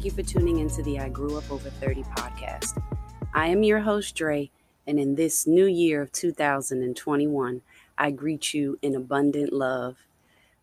Thank 0.00 0.16
you 0.16 0.24
for 0.24 0.30
tuning 0.30 0.60
into 0.60 0.82
the 0.82 0.98
I 0.98 1.10
Grew 1.10 1.36
Up 1.36 1.50
Over 1.50 1.68
30 1.68 2.04
podcast. 2.04 2.82
I 3.34 3.48
am 3.48 3.62
your 3.62 3.80
host, 3.80 4.16
Dre, 4.16 4.50
and 4.86 4.98
in 4.98 5.14
this 5.14 5.46
new 5.46 5.66
year 5.66 6.00
of 6.00 6.10
2021, 6.10 7.60
I 7.98 8.10
greet 8.10 8.54
you 8.54 8.78
in 8.80 8.94
abundant 8.94 9.52
love. 9.52 9.98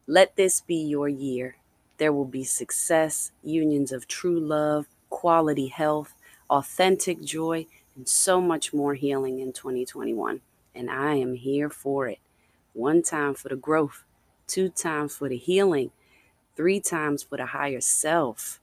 Let 0.08 0.38
this 0.38 0.62
be 0.62 0.78
your 0.78 1.08
year. 1.08 1.58
There 2.00 2.12
will 2.12 2.26
be 2.26 2.44
success, 2.44 3.32
unions 3.44 3.92
of 3.92 4.08
true 4.08 4.40
love, 4.40 4.88
quality 5.12 5.68
health, 5.68 6.16
authentic 6.50 7.22
joy, 7.22 7.68
and 7.96 8.10
so 8.10 8.42
much 8.42 8.74
more 8.74 8.96
healing 8.96 9.38
in 9.38 9.54
2021. 9.54 10.42
And 10.74 10.90
I 10.90 11.14
am 11.14 11.36
here 11.36 11.70
for 11.70 12.08
it. 12.08 12.18
One 12.74 13.04
time 13.04 13.36
for 13.36 13.50
the 13.50 13.56
growth, 13.56 14.04
two 14.48 14.70
times 14.70 15.16
for 15.16 15.30
the 15.30 15.38
healing, 15.38 15.92
three 16.56 16.80
times 16.80 17.22
for 17.22 17.38
the 17.38 17.46
higher 17.46 17.82
self. 17.82 18.60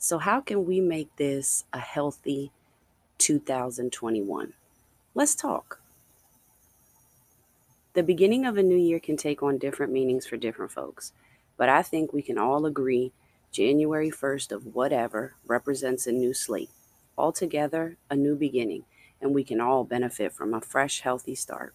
So, 0.00 0.18
how 0.18 0.40
can 0.40 0.64
we 0.64 0.80
make 0.80 1.14
this 1.16 1.64
a 1.72 1.80
healthy 1.80 2.52
2021? 3.18 4.52
Let's 5.12 5.34
talk. 5.34 5.80
The 7.94 8.04
beginning 8.04 8.46
of 8.46 8.56
a 8.56 8.62
new 8.62 8.76
year 8.76 9.00
can 9.00 9.16
take 9.16 9.42
on 9.42 9.58
different 9.58 9.92
meanings 9.92 10.24
for 10.24 10.36
different 10.36 10.70
folks, 10.70 11.12
but 11.56 11.68
I 11.68 11.82
think 11.82 12.12
we 12.12 12.22
can 12.22 12.38
all 12.38 12.64
agree 12.64 13.10
January 13.50 14.08
1st 14.08 14.52
of 14.52 14.72
whatever 14.72 15.34
represents 15.44 16.06
a 16.06 16.12
new 16.12 16.32
slate, 16.32 16.70
altogether 17.16 17.96
a 18.08 18.14
new 18.14 18.36
beginning, 18.36 18.84
and 19.20 19.34
we 19.34 19.42
can 19.42 19.60
all 19.60 19.82
benefit 19.82 20.32
from 20.32 20.54
a 20.54 20.60
fresh, 20.60 21.00
healthy 21.00 21.34
start. 21.34 21.74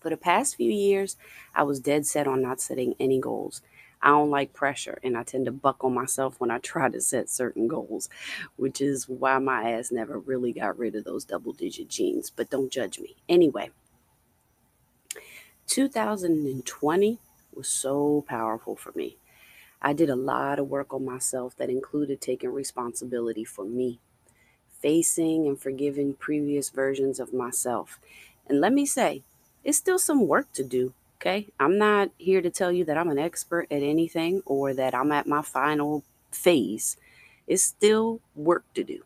For 0.00 0.10
the 0.10 0.18
past 0.18 0.56
few 0.56 0.70
years, 0.70 1.16
I 1.54 1.62
was 1.62 1.80
dead 1.80 2.04
set 2.04 2.26
on 2.26 2.42
not 2.42 2.60
setting 2.60 2.94
any 3.00 3.18
goals 3.18 3.62
I 4.02 4.08
don't 4.08 4.30
like 4.30 4.52
pressure 4.52 4.98
and 5.02 5.16
I 5.16 5.22
tend 5.22 5.46
to 5.46 5.52
buckle 5.52 5.90
myself 5.90 6.40
when 6.40 6.50
I 6.50 6.58
try 6.58 6.88
to 6.88 7.00
set 7.00 7.28
certain 7.28 7.68
goals, 7.68 8.08
which 8.56 8.80
is 8.80 9.08
why 9.08 9.38
my 9.38 9.70
ass 9.70 9.90
never 9.92 10.18
really 10.18 10.52
got 10.52 10.78
rid 10.78 10.94
of 10.94 11.04
those 11.04 11.24
double 11.24 11.52
digit 11.52 11.88
jeans. 11.88 12.30
But 12.30 12.50
don't 12.50 12.72
judge 12.72 12.98
me. 12.98 13.16
Anyway, 13.28 13.70
2020 15.66 17.18
was 17.54 17.68
so 17.68 18.24
powerful 18.26 18.76
for 18.76 18.92
me. 18.94 19.16
I 19.82 19.92
did 19.92 20.10
a 20.10 20.16
lot 20.16 20.58
of 20.58 20.68
work 20.68 20.92
on 20.92 21.04
myself 21.04 21.56
that 21.56 21.70
included 21.70 22.20
taking 22.20 22.52
responsibility 22.52 23.44
for 23.44 23.64
me, 23.64 23.98
facing 24.78 25.46
and 25.46 25.58
forgiving 25.58 26.14
previous 26.14 26.70
versions 26.70 27.18
of 27.18 27.32
myself. 27.32 27.98
And 28.46 28.60
let 28.60 28.72
me 28.72 28.84
say, 28.84 29.22
it's 29.64 29.78
still 29.78 29.98
some 29.98 30.26
work 30.26 30.52
to 30.54 30.64
do 30.64 30.92
Okay. 31.20 31.48
I'm 31.60 31.76
not 31.76 32.10
here 32.16 32.40
to 32.40 32.48
tell 32.48 32.72
you 32.72 32.86
that 32.86 32.96
I'm 32.96 33.10
an 33.10 33.18
expert 33.18 33.66
at 33.70 33.82
anything 33.82 34.42
or 34.46 34.72
that 34.72 34.94
I'm 34.94 35.12
at 35.12 35.26
my 35.26 35.42
final 35.42 36.02
phase. 36.32 36.96
It's 37.46 37.62
still 37.62 38.20
work 38.34 38.64
to 38.74 38.82
do. 38.82 39.02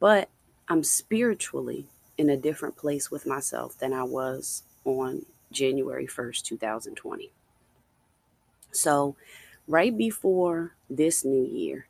But 0.00 0.28
I'm 0.68 0.84
spiritually 0.84 1.86
in 2.18 2.28
a 2.28 2.36
different 2.36 2.76
place 2.76 3.10
with 3.10 3.26
myself 3.26 3.78
than 3.78 3.94
I 3.94 4.02
was 4.02 4.64
on 4.84 5.24
January 5.50 6.06
1st, 6.06 6.42
2020. 6.42 7.32
So, 8.70 9.16
right 9.66 9.96
before 9.96 10.74
this 10.90 11.24
new 11.24 11.44
year, 11.44 11.86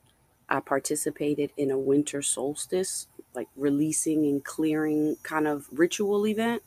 I 0.49 0.61
participated 0.61 1.51
in 1.57 1.73
a 1.73 1.79
winter 1.79 2.23
solstice, 2.23 3.09
like 3.35 3.49
releasing 3.57 4.27
and 4.27 4.45
clearing 4.45 5.17
kind 5.25 5.49
of 5.49 5.67
ritual 5.73 6.25
event. 6.25 6.63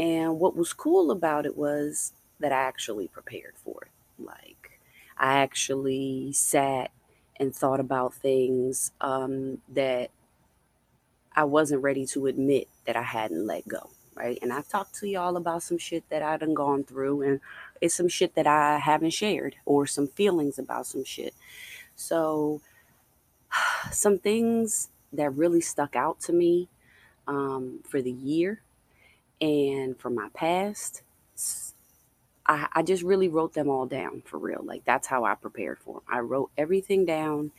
And 0.00 0.40
what 0.40 0.56
was 0.56 0.72
cool 0.72 1.10
about 1.10 1.44
it 1.44 1.58
was 1.58 2.14
that 2.40 2.52
I 2.52 2.62
actually 2.62 3.06
prepared 3.06 3.52
for 3.62 3.82
it. 3.82 4.24
Like, 4.24 4.80
I 5.18 5.40
actually 5.40 6.32
sat 6.32 6.90
and 7.38 7.54
thought 7.54 7.80
about 7.80 8.14
things 8.14 8.92
um, 9.02 9.58
that 9.68 10.10
I 11.36 11.44
wasn't 11.44 11.82
ready 11.82 12.06
to 12.06 12.26
admit 12.26 12.68
that 12.86 12.96
I 12.96 13.02
hadn't 13.02 13.46
let 13.46 13.68
go. 13.68 13.90
Right. 14.16 14.38
And 14.40 14.52
I've 14.52 14.68
talked 14.68 14.94
to 14.96 15.08
y'all 15.08 15.36
about 15.36 15.62
some 15.62 15.78
shit 15.78 16.04
that 16.08 16.22
I 16.22 16.38
done 16.38 16.54
gone 16.54 16.84
through, 16.84 17.22
and 17.22 17.40
it's 17.82 17.94
some 17.94 18.08
shit 18.08 18.34
that 18.36 18.46
I 18.46 18.78
haven't 18.78 19.12
shared 19.12 19.56
or 19.66 19.86
some 19.86 20.08
feelings 20.08 20.58
about 20.58 20.86
some 20.86 21.04
shit. 21.04 21.34
So, 21.94 22.62
some 23.92 24.18
things 24.18 24.88
that 25.12 25.30
really 25.34 25.60
stuck 25.60 25.94
out 25.94 26.20
to 26.20 26.32
me 26.32 26.68
um, 27.26 27.80
for 27.88 28.00
the 28.00 28.10
year 28.10 28.62
and 29.40 29.98
from 29.98 30.14
my 30.14 30.28
past, 30.34 31.02
I, 32.46 32.68
I 32.72 32.82
just 32.82 33.02
really 33.02 33.28
wrote 33.28 33.54
them 33.54 33.68
all 33.70 33.86
down 33.86 34.22
for 34.26 34.38
real. 34.38 34.62
Like 34.64 34.84
that's 34.84 35.06
how 35.06 35.24
I 35.24 35.34
prepared 35.34 35.78
for 35.78 35.94
them. 35.96 36.02
I 36.08 36.20
wrote 36.20 36.50
everything 36.58 37.04
down 37.04 37.52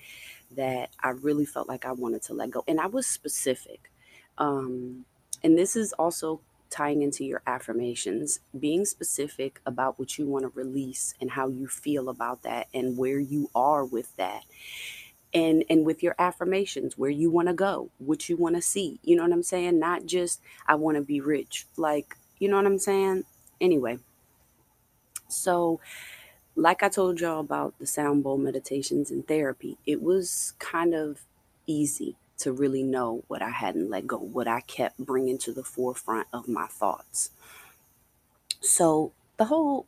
that 0.55 0.89
I 1.01 1.09
really 1.09 1.45
felt 1.45 1.67
like 1.67 1.85
I 1.85 1.93
wanted 1.93 2.23
to 2.23 2.33
let 2.33 2.51
go, 2.51 2.63
and 2.67 2.79
I 2.79 2.87
was 2.87 3.07
specific. 3.07 3.91
Um, 4.37 5.05
and 5.43 5.57
this 5.57 5.75
is 5.75 5.93
also 5.93 6.41
tying 6.69 7.01
into 7.01 7.25
your 7.25 7.41
affirmations, 7.47 8.39
being 8.59 8.85
specific 8.85 9.61
about 9.65 9.99
what 9.99 10.17
you 10.17 10.25
want 10.27 10.43
to 10.43 10.49
release 10.49 11.13
and 11.21 11.31
how 11.31 11.47
you 11.49 11.67
feel 11.67 12.09
about 12.09 12.43
that 12.43 12.67
and 12.73 12.97
where 12.97 13.19
you 13.19 13.49
are 13.55 13.85
with 13.85 14.15
that 14.17 14.43
and 15.33 15.63
and 15.69 15.85
with 15.85 16.03
your 16.03 16.15
affirmations 16.19 16.97
where 16.97 17.09
you 17.09 17.29
want 17.29 17.47
to 17.47 17.53
go 17.53 17.89
what 17.99 18.27
you 18.29 18.35
want 18.35 18.55
to 18.55 18.61
see 18.61 18.99
you 19.03 19.15
know 19.15 19.23
what 19.23 19.31
i'm 19.31 19.43
saying? 19.43 19.79
Not 19.79 20.05
just 20.05 20.41
i 20.67 20.75
want 20.75 20.97
to 20.97 21.01
be 21.01 21.21
rich 21.21 21.65
like 21.77 22.17
you 22.39 22.49
know 22.49 22.57
what 22.57 22.65
i'm 22.65 22.79
saying? 22.79 23.23
Anyway. 23.59 23.99
So 25.27 25.79
like 26.55 26.83
i 26.83 26.89
told 26.89 27.21
y'all 27.21 27.39
about 27.39 27.77
the 27.79 27.87
sound 27.87 28.23
bowl 28.23 28.37
meditations 28.37 29.09
and 29.09 29.25
therapy 29.27 29.77
it 29.85 30.01
was 30.01 30.53
kind 30.59 30.93
of 30.93 31.21
easy 31.65 32.17
to 32.37 32.51
really 32.51 32.83
know 32.83 33.23
what 33.27 33.41
i 33.41 33.49
hadn't 33.49 33.89
let 33.89 34.05
go 34.05 34.17
what 34.17 34.47
i 34.47 34.59
kept 34.61 34.97
bringing 34.97 35.37
to 35.37 35.53
the 35.53 35.63
forefront 35.63 36.27
of 36.33 36.47
my 36.49 36.67
thoughts. 36.67 37.31
So 38.59 39.13
the 39.37 39.45
whole 39.45 39.85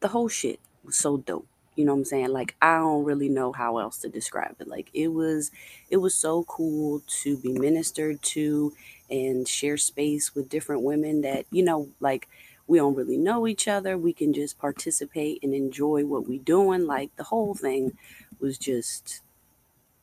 the 0.00 0.08
whole 0.08 0.28
shit 0.28 0.60
was 0.84 0.96
so 0.96 1.16
dope 1.16 1.46
you 1.76 1.84
know 1.84 1.92
what 1.94 2.00
I'm 2.00 2.04
saying? 2.06 2.28
Like 2.32 2.56
I 2.62 2.78
don't 2.78 3.04
really 3.04 3.28
know 3.28 3.52
how 3.52 3.78
else 3.78 3.98
to 3.98 4.08
describe 4.08 4.56
it. 4.60 4.68
Like 4.68 4.90
it 4.94 5.08
was 5.08 5.50
it 5.90 5.98
was 5.98 6.14
so 6.14 6.44
cool 6.44 7.02
to 7.22 7.36
be 7.38 7.52
ministered 7.52 8.22
to 8.22 8.72
and 9.10 9.46
share 9.46 9.76
space 9.76 10.34
with 10.34 10.48
different 10.48 10.82
women 10.82 11.22
that, 11.22 11.46
you 11.50 11.62
know, 11.64 11.88
like 12.00 12.28
we 12.66 12.78
don't 12.78 12.96
really 12.96 13.18
know 13.18 13.46
each 13.46 13.68
other. 13.68 13.96
We 13.96 14.12
can 14.12 14.32
just 14.32 14.58
participate 14.58 15.40
and 15.42 15.54
enjoy 15.54 16.04
what 16.06 16.28
we 16.28 16.38
doing. 16.38 16.86
Like 16.86 17.14
the 17.16 17.24
whole 17.24 17.54
thing 17.54 17.96
was 18.40 18.58
just 18.58 19.22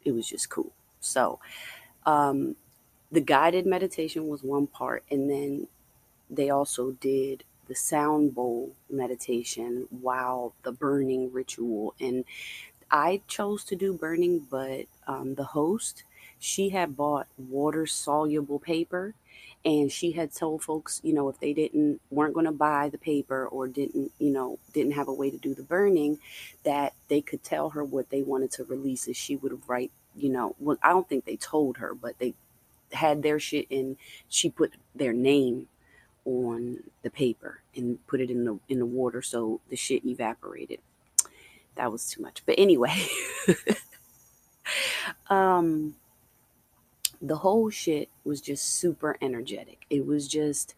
it 0.06 0.12
was 0.14 0.28
just 0.28 0.50
cool. 0.50 0.74
So, 1.02 1.40
um 2.06 2.56
the 3.12 3.22
guided 3.22 3.66
meditation 3.66 4.28
was 4.28 4.44
one 4.44 4.68
part 4.68 5.04
and 5.12 5.30
then 5.30 5.68
they 6.30 6.50
also 6.50 6.92
did 6.94 7.44
the 7.68 7.76
sound 7.76 8.36
bowl 8.36 8.74
meditation 8.90 9.88
while 9.90 10.54
the 10.64 10.72
burning 10.72 11.32
ritual. 11.32 11.96
And 12.00 12.26
I 12.92 13.22
chose 13.28 13.64
to 13.66 13.76
do 13.76 13.94
burning, 13.94 14.46
but 14.50 14.86
um, 15.08 15.36
the 15.36 15.44
host, 15.44 16.04
she 16.40 16.70
had 16.70 16.98
bought 16.98 17.28
water 17.38 17.86
soluble 17.86 18.60
paper 18.60 19.16
and 19.66 19.92
she 19.92 20.12
had 20.12 20.34
told 20.34 20.62
folks 20.62 21.00
you 21.04 21.14
know 21.14 21.30
if 21.30 21.40
they 21.40 21.54
didn't 21.54 22.02
weren't 22.10 22.34
going 22.34 22.46
to 22.46 22.52
buy 22.52 22.90
the 22.90 22.98
paper 22.98 23.48
or 23.48 23.68
didn't 23.68 24.12
you 24.20 24.30
know 24.30 24.60
didn't 24.74 24.92
have 24.94 25.08
a 25.08 25.14
way 25.14 25.30
to 25.30 25.38
do 25.38 25.54
the 25.54 25.64
burning 25.64 26.20
that 26.64 26.94
they 27.08 27.22
could 27.22 27.44
tell 27.44 27.70
her 27.70 27.84
what 27.84 28.10
they 28.10 28.22
wanted 28.22 28.52
to 28.52 28.64
release 28.66 29.08
and 29.08 29.16
she 29.16 29.36
would 29.36 29.58
write 29.68 29.92
you 30.16 30.30
know 30.30 30.56
well 30.60 30.78
i 30.84 30.90
don't 30.90 31.08
think 31.08 31.26
they 31.26 31.38
told 31.38 31.78
her 31.78 31.94
but 31.94 32.18
they 32.20 32.34
had 32.92 33.24
their 33.24 33.40
shit 33.40 33.70
and 33.72 33.98
she 34.30 34.50
put 34.50 34.74
their 34.94 35.14
name 35.14 35.68
on 36.26 36.80
the 37.02 37.10
paper 37.10 37.62
and 37.76 38.06
put 38.08 38.22
it 38.22 38.30
in 38.30 38.46
the 38.46 38.60
in 38.70 38.80
the 38.80 38.86
water 38.86 39.22
so 39.22 39.60
the 39.70 39.76
shit 39.76 40.06
evaporated. 40.06 40.80
That 41.76 41.92
was 41.92 42.08
too 42.08 42.22
much. 42.22 42.44
But 42.46 42.56
anyway, 42.58 43.06
um 45.30 45.96
the 47.22 47.38
whole 47.38 47.70
shit 47.70 48.10
was 48.26 48.42
just 48.42 48.66
super 48.66 49.18
energetic. 49.22 49.86
It 49.90 50.06
was 50.06 50.28
just 50.28 50.76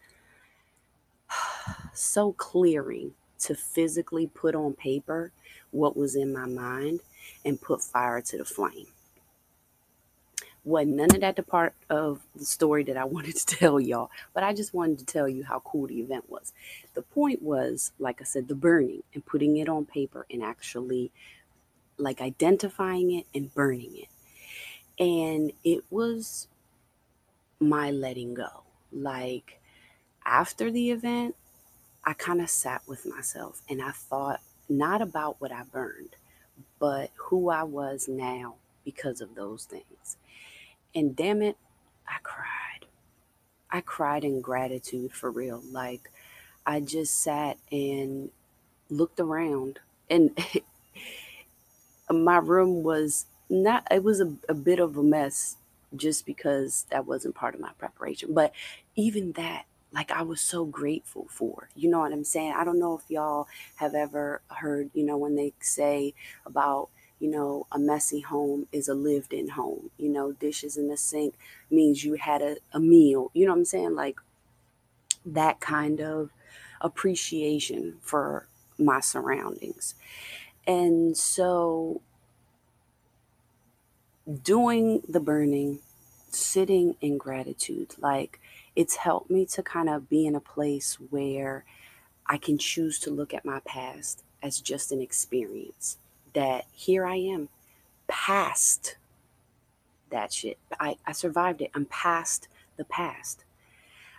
so 1.92 2.32
clearing 2.32 3.12
to 3.40 3.54
physically 3.54 4.26
put 4.26 4.54
on 4.54 4.72
paper 4.74 5.32
what 5.70 5.96
was 5.96 6.14
in 6.14 6.32
my 6.32 6.46
mind 6.46 7.00
and 7.44 7.60
put 7.60 7.82
fire 7.82 8.20
to 8.20 8.38
the 8.38 8.44
flame 8.44 8.86
wasn't 10.66 10.96
none 10.96 11.14
of 11.14 11.22
that 11.22 11.36
the 11.36 11.44
part 11.44 11.74
of 11.90 12.22
the 12.36 12.46
story 12.46 12.84
that 12.84 12.98
I 12.98 13.04
wanted 13.06 13.36
to 13.36 13.46
tell 13.46 13.80
y'all, 13.80 14.10
but 14.34 14.44
I 14.44 14.54
just 14.54 14.74
wanted 14.74 15.00
to 15.00 15.06
tell 15.06 15.28
you 15.28 15.44
how 15.44 15.60
cool 15.60 15.88
the 15.88 16.00
event 16.00 16.30
was. 16.30 16.54
The 16.94 17.02
point 17.02 17.42
was, 17.42 17.92
like 18.00 18.20
I 18.22 18.24
said, 18.24 18.48
the 18.48 18.56
burning 18.56 19.04
and 19.14 19.26
putting 19.26 19.58
it 19.58 19.68
on 19.70 19.86
paper 19.86 20.26
and 20.30 20.42
actually 20.44 21.12
like 21.98 22.20
identifying 22.20 23.12
it 23.12 23.26
and 23.34 23.54
burning 23.54 23.96
it. 23.96 24.08
And 25.02 25.52
it 25.64 25.84
was 25.90 26.48
my 27.60 27.90
letting 27.90 28.34
go. 28.34 28.64
Like 28.92 29.60
after 30.26 30.70
the 30.70 30.90
event, 30.90 31.36
I 32.04 32.14
kind 32.14 32.40
of 32.40 32.50
sat 32.50 32.82
with 32.86 33.06
myself 33.06 33.62
and 33.68 33.82
I 33.82 33.92
thought 33.92 34.40
not 34.68 35.02
about 35.02 35.40
what 35.40 35.52
I 35.52 35.64
burned, 35.64 36.16
but 36.78 37.10
who 37.16 37.50
I 37.50 37.64
was 37.64 38.08
now 38.08 38.56
because 38.84 39.20
of 39.20 39.34
those 39.34 39.64
things. 39.64 39.84
And 40.96 41.16
damn 41.16 41.42
it, 41.42 41.58
I 42.08 42.18
cried. 42.24 42.86
I 43.70 43.82
cried 43.82 44.24
in 44.24 44.40
gratitude 44.42 45.12
for 45.12 45.30
real. 45.30 45.62
Like, 45.72 46.10
I 46.66 46.80
just 46.80 47.22
sat 47.22 47.58
and 47.72 48.30
looked 48.90 49.20
around, 49.20 49.80
and 50.10 50.38
my 52.10 52.38
room 52.38 52.82
was 52.82 53.26
not, 53.50 53.86
it 53.90 54.04
was 54.04 54.20
a, 54.20 54.34
a 54.48 54.54
bit 54.54 54.80
of 54.80 54.96
a 54.96 55.02
mess 55.02 55.56
just 55.96 56.26
because 56.26 56.86
that 56.90 57.06
wasn't 57.06 57.34
part 57.34 57.54
of 57.54 57.60
my 57.60 57.72
preparation. 57.78 58.34
But 58.34 58.52
even 58.96 59.32
that, 59.32 59.66
like 59.92 60.10
I 60.10 60.22
was 60.22 60.40
so 60.40 60.64
grateful 60.66 61.26
for. 61.30 61.68
You 61.76 61.90
know 61.90 62.00
what 62.00 62.12
I'm 62.12 62.24
saying? 62.24 62.54
I 62.56 62.64
don't 62.64 62.80
know 62.80 62.98
if 62.98 63.10
y'all 63.10 63.48
have 63.76 63.94
ever 63.94 64.42
heard, 64.48 64.90
you 64.94 65.04
know, 65.04 65.16
when 65.16 65.36
they 65.36 65.54
say 65.60 66.14
about, 66.46 66.90
you 67.18 67.30
know, 67.30 67.66
a 67.72 67.78
messy 67.78 68.20
home 68.20 68.66
is 68.72 68.88
a 68.88 68.94
lived 68.94 69.32
in 69.32 69.50
home. 69.50 69.90
You 69.96 70.10
know, 70.10 70.32
dishes 70.32 70.76
in 70.76 70.88
the 70.88 70.96
sink 70.96 71.34
means 71.70 72.04
you 72.04 72.14
had 72.14 72.42
a, 72.42 72.56
a 72.72 72.80
meal. 72.80 73.30
You 73.34 73.46
know 73.46 73.52
what 73.52 73.58
I'm 73.58 73.64
saying? 73.64 73.94
Like 73.94 74.18
that 75.24 75.60
kind 75.60 76.00
of 76.00 76.30
appreciation 76.80 77.96
for 78.00 78.48
my 78.78 79.00
surroundings. 79.00 79.94
And 80.66 81.16
so 81.16 82.02
doing 84.42 85.02
the 85.08 85.20
burning, 85.20 85.80
sitting 86.28 86.96
in 87.00 87.16
gratitude, 87.16 87.94
like 87.98 88.40
it's 88.74 88.96
helped 88.96 89.30
me 89.30 89.46
to 89.46 89.62
kind 89.62 89.88
of 89.88 90.08
be 90.08 90.26
in 90.26 90.34
a 90.34 90.40
place 90.40 90.98
where 91.10 91.64
I 92.26 92.38
can 92.38 92.58
choose 92.58 92.98
to 93.00 93.10
look 93.10 93.32
at 93.32 93.44
my 93.44 93.60
past 93.60 94.22
as 94.42 94.60
just 94.60 94.92
an 94.92 95.00
experience. 95.00 95.98
That 96.36 96.66
here 96.72 97.06
I 97.06 97.16
am, 97.16 97.48
past 98.08 98.96
that 100.10 100.32
shit. 100.32 100.58
I, 100.78 100.96
I 101.06 101.12
survived 101.12 101.62
it. 101.62 101.70
I'm 101.74 101.86
past 101.86 102.48
the 102.76 102.84
past. 102.84 103.44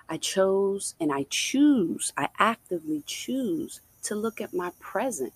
I 0.10 0.18
chose 0.18 0.96
and 1.00 1.12
I 1.12 1.28
choose, 1.30 2.14
I 2.18 2.30
actively 2.40 3.04
choose 3.06 3.82
to 4.04 4.16
look 4.16 4.42
at 4.42 4.54
my 4.54 4.72
present, 4.80 5.34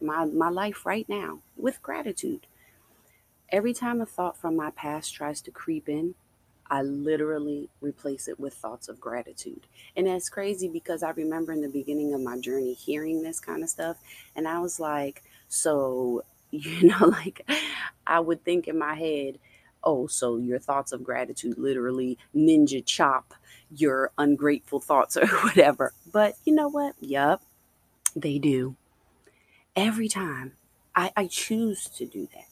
my, 0.00 0.24
my 0.24 0.50
life 0.50 0.86
right 0.86 1.08
now 1.08 1.40
with 1.56 1.82
gratitude. 1.82 2.46
Every 3.50 3.74
time 3.74 4.00
a 4.00 4.06
thought 4.06 4.36
from 4.36 4.54
my 4.54 4.70
past 4.70 5.14
tries 5.14 5.40
to 5.42 5.50
creep 5.50 5.88
in, 5.88 6.14
I 6.70 6.82
literally 6.82 7.68
replace 7.80 8.28
it 8.28 8.38
with 8.38 8.54
thoughts 8.54 8.88
of 8.88 9.00
gratitude. 9.00 9.66
And 9.96 10.06
that's 10.06 10.28
crazy 10.28 10.68
because 10.68 11.02
I 11.02 11.10
remember 11.10 11.52
in 11.52 11.62
the 11.62 11.68
beginning 11.68 12.14
of 12.14 12.20
my 12.20 12.38
journey 12.38 12.74
hearing 12.74 13.22
this 13.22 13.40
kind 13.40 13.64
of 13.64 13.68
stuff, 13.68 13.96
and 14.36 14.46
I 14.46 14.60
was 14.60 14.78
like, 14.78 15.24
so, 15.50 16.24
you 16.52 16.88
know, 16.88 17.08
like 17.08 17.46
I 18.06 18.20
would 18.20 18.44
think 18.44 18.68
in 18.68 18.78
my 18.78 18.94
head, 18.94 19.38
oh, 19.84 20.08
so 20.08 20.38
your 20.38 20.60
thoughts 20.60 20.92
of 20.92 21.04
gratitude 21.04 21.58
literally 21.58 22.18
ninja 22.34 22.84
chop 22.86 23.34
your 23.70 24.12
ungrateful 24.18 24.80
thoughts 24.80 25.18
or 25.18 25.26
whatever. 25.26 25.92
But 26.10 26.36
you 26.46 26.54
know 26.54 26.70
what? 26.70 26.96
Yup, 27.00 27.42
they 28.16 28.38
do. 28.38 28.76
Every 29.76 30.08
time 30.08 30.54
I, 30.96 31.12
I 31.16 31.28
choose 31.28 31.88
to 31.90 32.06
do 32.06 32.28
that 32.34 32.46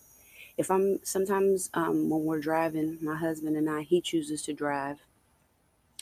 if 0.59 0.71
I'm 0.71 1.01
sometimes 1.05 1.71
um, 1.75 2.11
when 2.11 2.25
we're 2.25 2.41
driving, 2.41 2.99
my 3.01 3.17
husband 3.17 3.57
and 3.57 3.71
I, 3.71 3.83
he 3.83 4.01
chooses 4.01 4.43
to 4.43 4.55
drive. 4.55 4.99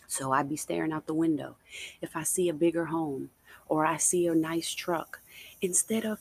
So 0.08 0.32
I'd 0.32 0.48
be 0.48 0.56
staring 0.56 0.92
out 0.92 1.06
the 1.06 1.14
window. 1.14 1.56
If 2.00 2.16
I 2.16 2.22
see 2.22 2.48
a 2.48 2.54
bigger 2.54 2.86
home 2.86 3.30
or 3.68 3.84
I 3.86 3.98
see 3.98 4.26
a 4.26 4.34
nice 4.34 4.72
truck, 4.72 5.20
instead 5.60 6.06
of 6.06 6.20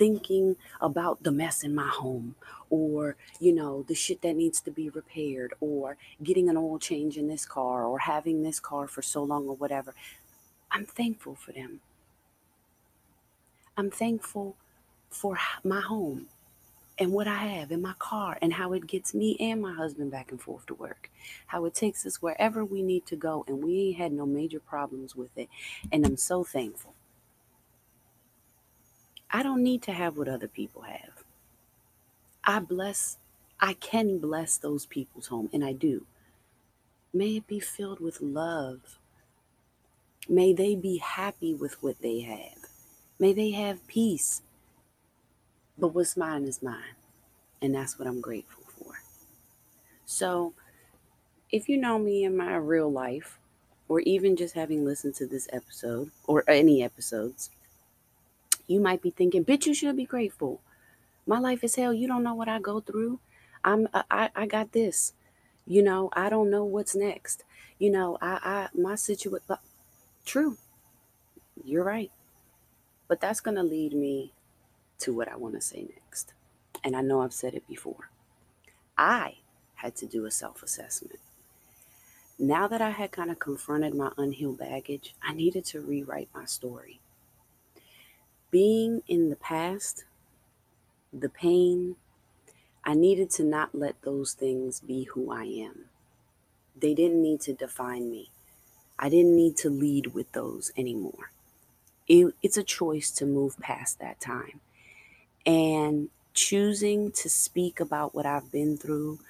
thinking 0.00 0.56
about 0.80 1.22
the 1.22 1.30
mess 1.30 1.62
in 1.62 1.74
my 1.74 1.86
home 1.86 2.34
or, 2.70 3.16
you 3.38 3.52
know, 3.52 3.84
the 3.86 3.94
shit 3.94 4.22
that 4.22 4.34
needs 4.34 4.58
to 4.62 4.70
be 4.70 4.88
repaired 4.88 5.52
or 5.60 5.98
getting 6.22 6.48
an 6.48 6.56
oil 6.56 6.78
change 6.78 7.18
in 7.18 7.28
this 7.28 7.44
car 7.44 7.84
or 7.84 7.98
having 7.98 8.42
this 8.42 8.58
car 8.58 8.88
for 8.88 9.02
so 9.02 9.22
long 9.22 9.46
or 9.46 9.56
whatever, 9.56 9.94
I'm 10.70 10.86
thankful 10.86 11.34
for 11.34 11.52
them. 11.52 11.80
I'm 13.76 13.90
thankful 13.90 14.56
for 15.10 15.36
my 15.62 15.82
home 15.82 16.28
and 16.98 17.12
what 17.12 17.28
I 17.28 17.44
have 17.58 17.70
in 17.70 17.82
my 17.82 17.94
car 17.98 18.38
and 18.40 18.54
how 18.54 18.72
it 18.72 18.86
gets 18.86 19.12
me 19.12 19.36
and 19.38 19.60
my 19.60 19.74
husband 19.74 20.10
back 20.10 20.30
and 20.30 20.40
forth 20.40 20.64
to 20.66 20.74
work. 20.74 21.10
How 21.48 21.66
it 21.66 21.74
takes 21.74 22.06
us 22.06 22.22
wherever 22.22 22.64
we 22.64 22.82
need 22.82 23.04
to 23.06 23.16
go 23.16 23.44
and 23.46 23.62
we 23.62 23.80
ain't 23.80 23.98
had 23.98 24.12
no 24.12 24.24
major 24.24 24.60
problems 24.60 25.14
with 25.14 25.36
it. 25.36 25.50
And 25.92 26.06
I'm 26.06 26.16
so 26.16 26.42
thankful. 26.42 26.94
I 29.32 29.42
don't 29.42 29.62
need 29.62 29.82
to 29.82 29.92
have 29.92 30.16
what 30.16 30.28
other 30.28 30.48
people 30.48 30.82
have. 30.82 31.24
I 32.44 32.58
bless, 32.60 33.18
I 33.60 33.74
can 33.74 34.18
bless 34.18 34.56
those 34.56 34.86
people's 34.86 35.28
home, 35.28 35.48
and 35.52 35.64
I 35.64 35.72
do. 35.72 36.06
May 37.12 37.36
it 37.36 37.46
be 37.46 37.60
filled 37.60 38.00
with 38.00 38.20
love. 38.20 38.98
May 40.28 40.52
they 40.52 40.74
be 40.74 40.98
happy 40.98 41.54
with 41.54 41.82
what 41.82 42.00
they 42.00 42.20
have. 42.20 42.68
May 43.18 43.32
they 43.32 43.50
have 43.50 43.86
peace. 43.86 44.42
But 45.78 45.94
what's 45.94 46.16
mine 46.16 46.44
is 46.44 46.62
mine. 46.62 46.96
And 47.62 47.74
that's 47.74 47.98
what 47.98 48.08
I'm 48.08 48.20
grateful 48.20 48.64
for. 48.78 48.94
So, 50.06 50.54
if 51.50 51.68
you 51.68 51.76
know 51.76 51.98
me 51.98 52.24
in 52.24 52.36
my 52.36 52.56
real 52.56 52.90
life, 52.90 53.38
or 53.88 54.00
even 54.00 54.36
just 54.36 54.54
having 54.54 54.84
listened 54.84 55.16
to 55.16 55.26
this 55.26 55.48
episode 55.52 56.10
or 56.26 56.44
any 56.48 56.82
episodes, 56.82 57.50
you 58.70 58.80
might 58.80 59.02
be 59.02 59.10
thinking, 59.10 59.44
bitch, 59.44 59.66
you 59.66 59.74
should 59.74 59.96
be 59.96 60.04
grateful. 60.04 60.60
My 61.26 61.40
life 61.40 61.64
is 61.64 61.74
hell. 61.74 61.92
You 61.92 62.06
don't 62.06 62.22
know 62.22 62.34
what 62.34 62.48
I 62.48 62.60
go 62.60 62.78
through. 62.78 63.18
I'm 63.64 63.88
uh, 63.92 64.04
I, 64.08 64.30
I 64.36 64.46
got 64.46 64.70
this. 64.70 65.12
You 65.66 65.82
know, 65.82 66.08
I 66.12 66.28
don't 66.28 66.50
know 66.50 66.64
what's 66.64 66.94
next. 66.94 67.42
You 67.80 67.90
know, 67.90 68.16
I 68.22 68.38
I 68.42 68.68
my 68.80 68.94
situation 68.94 69.56
true. 70.24 70.56
You're 71.64 71.82
right. 71.82 72.12
But 73.08 73.20
that's 73.20 73.40
gonna 73.40 73.64
lead 73.64 73.92
me 73.92 74.32
to 75.00 75.12
what 75.12 75.28
I 75.28 75.34
want 75.34 75.56
to 75.56 75.60
say 75.60 75.88
next. 75.92 76.32
And 76.84 76.94
I 76.94 77.00
know 77.00 77.22
I've 77.22 77.32
said 77.32 77.54
it 77.54 77.66
before. 77.66 78.10
I 78.96 79.38
had 79.76 79.96
to 79.96 80.06
do 80.06 80.26
a 80.26 80.30
self 80.30 80.62
assessment. 80.62 81.18
Now 82.38 82.68
that 82.68 82.80
I 82.80 82.90
had 82.90 83.10
kind 83.10 83.32
of 83.32 83.40
confronted 83.40 83.94
my 83.94 84.12
unhealed 84.16 84.58
baggage, 84.58 85.16
I 85.22 85.34
needed 85.34 85.64
to 85.66 85.80
rewrite 85.80 86.28
my 86.32 86.44
story. 86.44 87.00
Being 88.50 89.02
in 89.06 89.30
the 89.30 89.36
past, 89.36 90.04
the 91.12 91.28
pain, 91.28 91.96
I 92.84 92.94
needed 92.94 93.30
to 93.32 93.44
not 93.44 93.74
let 93.74 94.02
those 94.02 94.32
things 94.32 94.80
be 94.80 95.04
who 95.04 95.32
I 95.32 95.44
am. 95.44 95.86
They 96.76 96.94
didn't 96.94 97.22
need 97.22 97.40
to 97.42 97.52
define 97.52 98.10
me. 98.10 98.30
I 98.98 99.08
didn't 99.08 99.36
need 99.36 99.56
to 99.58 99.70
lead 99.70 100.08
with 100.14 100.32
those 100.32 100.72
anymore. 100.76 101.32
It, 102.08 102.34
it's 102.42 102.56
a 102.56 102.64
choice 102.64 103.10
to 103.12 103.26
move 103.26 103.58
past 103.58 104.00
that 104.00 104.20
time 104.20 104.60
and 105.46 106.08
choosing 106.34 107.12
to 107.12 107.28
speak 107.28 107.80
about 107.80 108.14
what 108.14 108.26
I've 108.26 108.52
been 108.52 108.76
through 108.76 109.20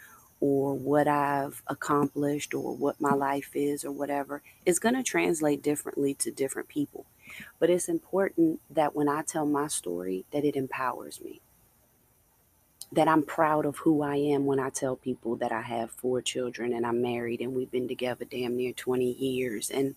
or 0.41 0.75
what 0.75 1.09
I've 1.09 1.63
accomplished 1.67 2.55
or 2.55 2.75
what 2.75 3.01
my 3.01 3.15
life 3.15 3.51
is 3.55 3.85
or 3.85 3.93
whatever 3.93 4.43
is 4.67 4.79
going 4.79 4.95
to 4.95 5.03
translate 5.03 5.63
differently 5.63 6.15
to 6.15 6.31
different 6.31 6.69
people. 6.69 7.07
But 7.59 7.71
it's 7.71 7.89
important 7.89 8.61
that 8.71 8.95
when 8.95 9.09
I 9.09 9.23
tell 9.23 9.47
my 9.47 9.69
story 9.69 10.25
that 10.33 10.45
it 10.45 10.57
empowers 10.57 11.21
me. 11.21 11.41
That 12.93 13.09
I'm 13.09 13.23
proud 13.23 13.67
of 13.67 13.79
who 13.79 14.03
I 14.03 14.17
am 14.17 14.47
when 14.47 14.59
I 14.59 14.71
tell 14.71 14.97
people 14.97 15.37
that 15.37 15.53
I 15.53 15.63
have 15.63 15.93
four 15.93 16.21
children 16.21 16.73
and 16.73 16.85
I'm 16.85 17.01
married 17.01 17.41
and 17.41 17.55
we've 17.55 17.71
been 17.71 17.87
together 17.87 18.25
damn 18.25 18.57
near 18.57 18.73
20 18.73 19.05
years 19.05 19.71
and 19.71 19.95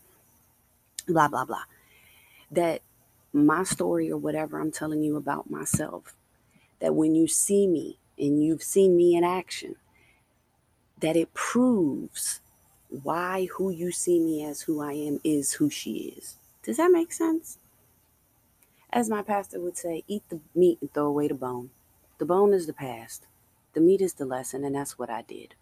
blah 1.07 1.27
blah 1.27 1.45
blah. 1.45 1.63
That 2.51 2.81
my 3.33 3.63
story 3.63 4.11
or 4.11 4.17
whatever 4.17 4.59
I'm 4.59 4.71
telling 4.71 5.01
you 5.01 5.15
about 5.17 5.49
myself, 5.49 6.13
that 6.79 6.93
when 6.93 7.15
you 7.15 7.27
see 7.27 7.65
me 7.65 7.97
and 8.17 8.43
you've 8.43 8.61
seen 8.61 8.95
me 8.95 9.15
in 9.15 9.23
action, 9.23 9.75
that 10.99 11.15
it 11.15 11.33
proves 11.33 12.41
why 12.89 13.47
who 13.57 13.71
you 13.71 13.91
see 13.91 14.19
me 14.19 14.45
as 14.45 14.61
who 14.61 14.81
I 14.81 14.93
am 14.93 15.19
is 15.23 15.53
who 15.53 15.69
she 15.69 16.15
is. 16.17 16.37
Does 16.63 16.77
that 16.77 16.91
make 16.91 17.11
sense? 17.11 17.59
As 18.91 19.09
my 19.09 19.21
pastor 19.21 19.59
would 19.59 19.77
say, 19.77 20.03
eat 20.07 20.23
the 20.29 20.39
meat 20.55 20.77
and 20.81 20.93
throw 20.93 21.05
away 21.07 21.27
the 21.27 21.33
bone. 21.33 21.71
The 22.19 22.25
bone 22.25 22.53
is 22.53 22.67
the 22.67 22.73
past, 22.73 23.25
the 23.73 23.81
meat 23.81 24.01
is 24.01 24.13
the 24.13 24.25
lesson, 24.25 24.63
and 24.63 24.75
that's 24.75 24.97
what 24.97 25.09
I 25.09 25.23
did. 25.23 25.55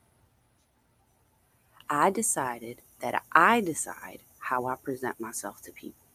I 1.90 2.10
decided 2.10 2.82
that 3.00 3.24
I 3.32 3.62
decide 3.62 4.20
how 4.40 4.68
I 4.68 4.76
present 4.76 5.20
myself 5.20 5.62
to 5.64 5.72
people. 5.72 6.08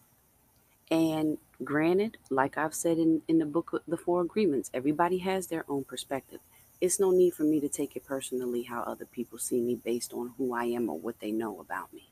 And 0.90 1.38
granted, 1.64 2.18
like 2.30 2.56
I've 2.56 2.74
said 2.74 2.98
in, 2.98 3.22
in 3.26 3.38
the 3.38 3.46
book, 3.46 3.72
of 3.72 3.80
The 3.88 3.96
Four 3.96 4.20
Agreements, 4.20 4.70
everybody 4.72 5.18
has 5.18 5.48
their 5.48 5.64
own 5.68 5.84
perspective. 5.84 6.40
It's 6.80 7.00
no 7.00 7.10
need 7.10 7.34
for 7.34 7.42
me 7.42 7.60
to 7.60 7.68
take 7.68 7.96
it 7.96 8.04
personally 8.04 8.62
how 8.62 8.82
other 8.82 9.06
people 9.06 9.38
see 9.38 9.60
me 9.60 9.74
based 9.74 10.12
on 10.12 10.34
who 10.38 10.54
I 10.54 10.64
am 10.64 10.88
or 10.88 10.98
what 10.98 11.18
they 11.20 11.32
know 11.32 11.58
about 11.60 11.92
me. 11.92 12.08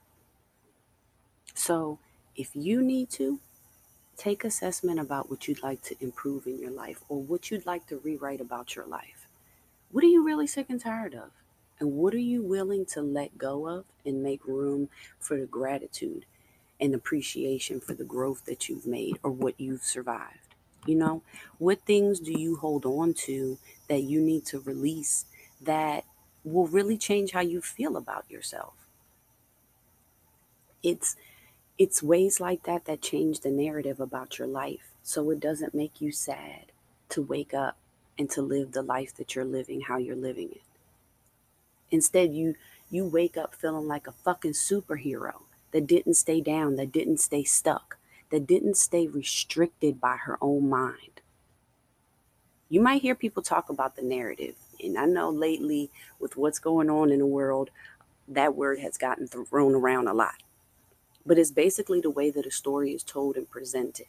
So 1.55 1.99
if 2.37 2.51
you 2.55 2.83
need 2.83 3.11
to, 3.11 3.41
take 4.17 4.45
assessment 4.45 5.01
about 5.01 5.29
what 5.29 5.49
you'd 5.49 5.63
like 5.63 5.83
to 5.83 5.97
improve 6.01 6.47
in 6.47 6.59
your 6.59 6.71
life 6.71 7.01
or 7.09 7.21
what 7.21 7.51
you'd 7.51 7.67
like 7.67 7.87
to 7.87 7.99
rewrite 7.99 8.41
about 8.41 8.77
your 8.77 8.87
life. 8.87 9.27
What 9.91 10.05
are 10.05 10.09
you 10.09 10.25
really 10.25 10.47
sick 10.47 10.67
and 10.69 10.81
tired 10.81 11.15
of? 11.15 11.31
And 11.81 11.93
what 11.93 12.15
are 12.15 12.19
you 12.19 12.43
willing 12.43 12.87
to 12.87 13.03
let 13.03 13.37
go 13.37 13.67
of 13.69 13.85
and 14.07 14.23
make 14.23 14.47
room 14.47 14.89
for 15.19 15.39
the 15.39 15.47
gratitude 15.47 16.25
and 16.81 16.95
appreciation 16.95 17.81
for 17.81 17.95
the 17.95 18.05
growth 18.05 18.45
that 18.47 18.69
you've 18.69 18.87
made 18.87 19.19
or 19.23 19.31
what 19.31 19.59
you've 19.59 19.83
survived? 19.83 20.55
You 20.87 20.97
know, 20.97 21.23
what 21.59 21.81
things 21.83 22.21
do 22.21 22.33
you 22.33 22.57
hold 22.57 22.85
on 22.85 23.15
to 23.25 23.59
that 23.89 24.03
you 24.03 24.21
need 24.21 24.45
to 24.47 24.61
release 24.61 25.25
that 25.63 26.05
will 26.45 26.67
really 26.67 26.99
change 26.99 27.33
how 27.33 27.41
you 27.41 27.61
feel 27.61 27.97
about 27.97 28.31
yourself? 28.31 28.75
It's 30.83 31.17
it's 31.79 32.03
ways 32.03 32.41
like 32.41 32.63
that 32.65 32.85
that 32.85 33.03
change 33.03 33.41
the 33.41 33.51
narrative 33.51 33.99
about 33.99 34.39
your 34.39 34.47
life 34.47 34.93
so 35.03 35.31
it 35.31 35.41
doesn't 35.41 35.75
make 35.75 36.01
you 36.01 36.13
sad 36.13 36.67
to 37.09 37.21
wake 37.21 37.53
up 37.53 37.77
and 38.19 38.31
to 38.31 38.43
live 38.43 38.73
the 38.73 38.83
life 38.83 39.15
that 39.17 39.35
you're 39.35 39.45
living 39.45 39.83
how 39.83 39.99
you're 39.99 40.15
living 40.15 40.51
it. 40.53 40.63
Instead, 41.91 42.33
you 42.33 42.55
you 42.91 43.05
wake 43.05 43.37
up 43.37 43.55
feeling 43.55 43.89
like 43.89 44.07
a 44.07 44.13
fucking 44.13 44.53
superhero 44.53 45.43
that 45.73 45.87
didn't 45.87 46.15
stay 46.15 46.41
down, 46.41 46.77
that 46.77 46.93
didn't 46.93 47.19
stay 47.19 47.43
stuck, 47.43 47.97
that 48.31 48.47
didn't 48.47 48.77
stay 48.77 49.09
restricted 49.09 50.01
by 50.01 50.17
her 50.17 50.39
own 50.41 50.69
mind. 50.69 51.21
You 52.69 52.81
might 52.81 53.03
hear 53.03 53.15
people 53.15 53.43
talk 53.43 53.69
about 53.69 53.97
the 53.97 54.03
narrative, 54.03 54.55
and 54.83 54.97
I 54.97 55.07
know 55.07 55.31
lately 55.31 55.91
with 56.21 56.37
what's 56.37 56.59
going 56.59 56.89
on 56.89 57.11
in 57.11 57.19
the 57.19 57.27
world, 57.27 57.71
that 58.29 58.55
word 58.55 58.79
has 58.79 58.97
gotten 58.97 59.27
thrown 59.27 59.75
around 59.75 60.09
a 60.09 60.15
lot. 60.15 60.43
But 61.27 61.39
it's 61.39 61.51
basically 61.51 62.01
the 62.01 62.11
way 62.11 62.31
that 62.31 62.47
a 62.47 62.51
story 62.51 62.93
is 62.93 63.03
told 63.03 63.37
and 63.37 63.49
presented. 63.49 64.07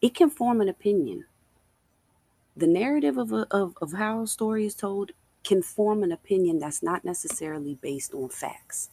It 0.00 0.14
can 0.14 0.30
form 0.30 0.60
an 0.60 0.68
opinion. 0.68 1.24
The 2.56 2.66
narrative 2.66 3.18
of, 3.18 3.32
a, 3.32 3.46
of, 3.50 3.76
of 3.80 3.92
how 3.92 4.22
a 4.22 4.26
story 4.26 4.66
is 4.66 4.74
told 4.74 5.12
can 5.44 5.62
form 5.62 6.02
an 6.02 6.12
opinion 6.12 6.58
that's 6.58 6.82
not 6.82 7.04
necessarily 7.04 7.78
based 7.80 8.14
on 8.14 8.28
facts. 8.28 8.90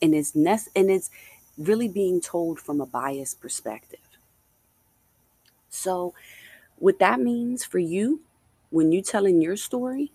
And 0.00 0.14
it's, 0.14 0.34
nec- 0.34 0.70
and 0.74 0.90
it's 0.90 1.10
really 1.58 1.88
being 1.88 2.20
told 2.20 2.60
from 2.60 2.80
a 2.80 2.86
biased 2.86 3.40
perspective. 3.40 4.00
So, 5.70 6.14
what 6.76 6.98
that 6.98 7.20
means 7.20 7.64
for 7.64 7.78
you 7.78 8.22
when 8.70 8.92
you're 8.92 9.02
telling 9.02 9.40
your 9.42 9.56
story, 9.56 10.12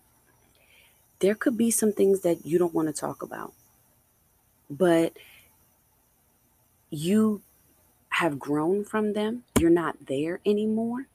there 1.20 1.34
could 1.34 1.56
be 1.56 1.70
some 1.70 1.92
things 1.92 2.20
that 2.22 2.46
you 2.46 2.58
don't 2.58 2.74
want 2.74 2.88
to 2.88 2.94
talk 2.94 3.22
about. 3.22 3.52
But 4.70 5.14
you 6.90 7.42
have 8.10 8.38
grown 8.38 8.84
from 8.84 9.12
them, 9.12 9.44
you're 9.58 9.70
not 9.70 10.06
there 10.06 10.40
anymore, 10.44 11.06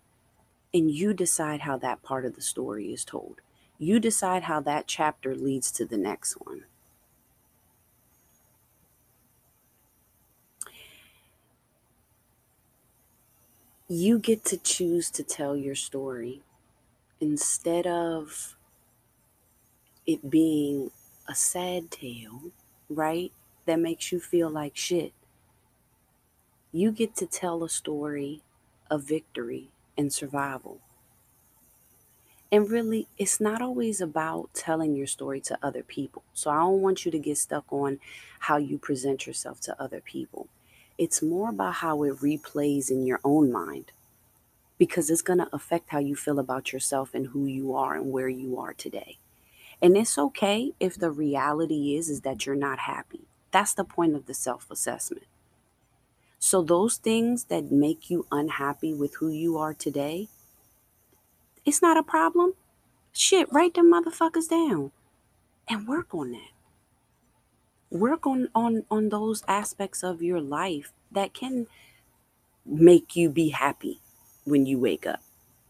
and 0.73 0.91
you 0.91 1.13
decide 1.13 1.61
how 1.61 1.77
that 1.77 2.03
part 2.03 2.25
of 2.25 2.35
the 2.35 2.41
story 2.41 2.93
is 2.93 3.03
told. 3.05 3.41
You 3.77 3.99
decide 3.99 4.43
how 4.43 4.61
that 4.61 4.87
chapter 4.87 5.35
leads 5.35 5.71
to 5.73 5.85
the 5.85 5.97
next 5.97 6.33
one. 6.35 6.65
You 13.89 14.19
get 14.19 14.45
to 14.45 14.57
choose 14.57 15.09
to 15.11 15.23
tell 15.23 15.55
your 15.55 15.75
story 15.75 16.41
instead 17.19 17.85
of 17.85 18.55
it 20.05 20.29
being 20.29 20.91
a 21.27 21.35
sad 21.35 21.91
tale, 21.91 22.51
right? 22.89 23.31
That 23.65 23.79
makes 23.79 24.11
you 24.11 24.19
feel 24.19 24.49
like 24.49 24.75
shit. 24.75 25.13
You 26.75 26.91
get 26.91 27.15
to 27.17 27.27
tell 27.27 27.63
a 27.63 27.69
story 27.69 28.41
of 28.89 29.03
victory 29.03 29.67
and 29.95 30.11
survival. 30.11 30.79
And 32.51 32.67
really, 32.67 33.07
it's 33.15 33.39
not 33.39 33.61
always 33.61 34.01
about 34.01 34.55
telling 34.55 34.95
your 34.95 35.05
story 35.05 35.39
to 35.41 35.57
other 35.61 35.83
people. 35.83 36.23
So 36.33 36.49
I 36.49 36.57
don't 36.61 36.81
want 36.81 37.05
you 37.05 37.11
to 37.11 37.19
get 37.19 37.37
stuck 37.37 37.71
on 37.71 37.99
how 38.39 38.57
you 38.57 38.79
present 38.79 39.27
yourself 39.27 39.61
to 39.61 39.79
other 39.79 40.01
people. 40.01 40.47
It's 40.97 41.21
more 41.21 41.51
about 41.51 41.75
how 41.75 42.01
it 42.01 42.17
replays 42.21 42.89
in 42.89 43.05
your 43.05 43.19
own 43.23 43.51
mind 43.51 43.91
because 44.79 45.11
it's 45.11 45.21
going 45.21 45.39
to 45.39 45.55
affect 45.55 45.91
how 45.91 45.99
you 45.99 46.15
feel 46.15 46.39
about 46.39 46.73
yourself 46.73 47.13
and 47.13 47.27
who 47.27 47.45
you 47.45 47.75
are 47.75 47.93
and 47.93 48.11
where 48.11 48.29
you 48.29 48.59
are 48.59 48.73
today. 48.73 49.19
And 49.79 49.95
it's 49.95 50.17
okay 50.17 50.73
if 50.79 50.97
the 50.97 51.11
reality 51.11 51.95
is 51.95 52.09
is 52.09 52.21
that 52.21 52.47
you're 52.47 52.55
not 52.55 52.79
happy. 52.79 53.27
That's 53.51 53.75
the 53.75 53.83
point 53.83 54.15
of 54.15 54.25
the 54.25 54.33
self-assessment. 54.33 55.27
So 56.45 56.61
those 56.61 56.97
things 56.97 57.45
that 57.45 57.71
make 57.71 58.09
you 58.09 58.27
unhappy 58.29 58.93
with 58.93 59.15
who 59.15 59.29
you 59.29 59.57
are 59.57 59.73
today, 59.73 60.27
it's 61.63 61.81
not 61.81 61.95
a 61.95 62.03
problem. 62.03 62.55
Shit, 63.13 63.47
write 63.49 63.75
them 63.75 63.89
motherfuckers 63.89 64.49
down 64.49 64.91
and 65.69 65.87
work 65.87 66.13
on 66.13 66.33
that. 66.33 66.51
Work 67.89 68.27
on 68.27 68.49
on 68.53 68.83
on 68.91 69.07
those 69.07 69.45
aspects 69.47 70.03
of 70.03 70.21
your 70.21 70.41
life 70.41 70.91
that 71.09 71.33
can 71.33 71.67
make 72.65 73.15
you 73.15 73.29
be 73.29 73.49
happy 73.49 74.01
when 74.43 74.65
you 74.65 74.77
wake 74.77 75.07
up. 75.07 75.21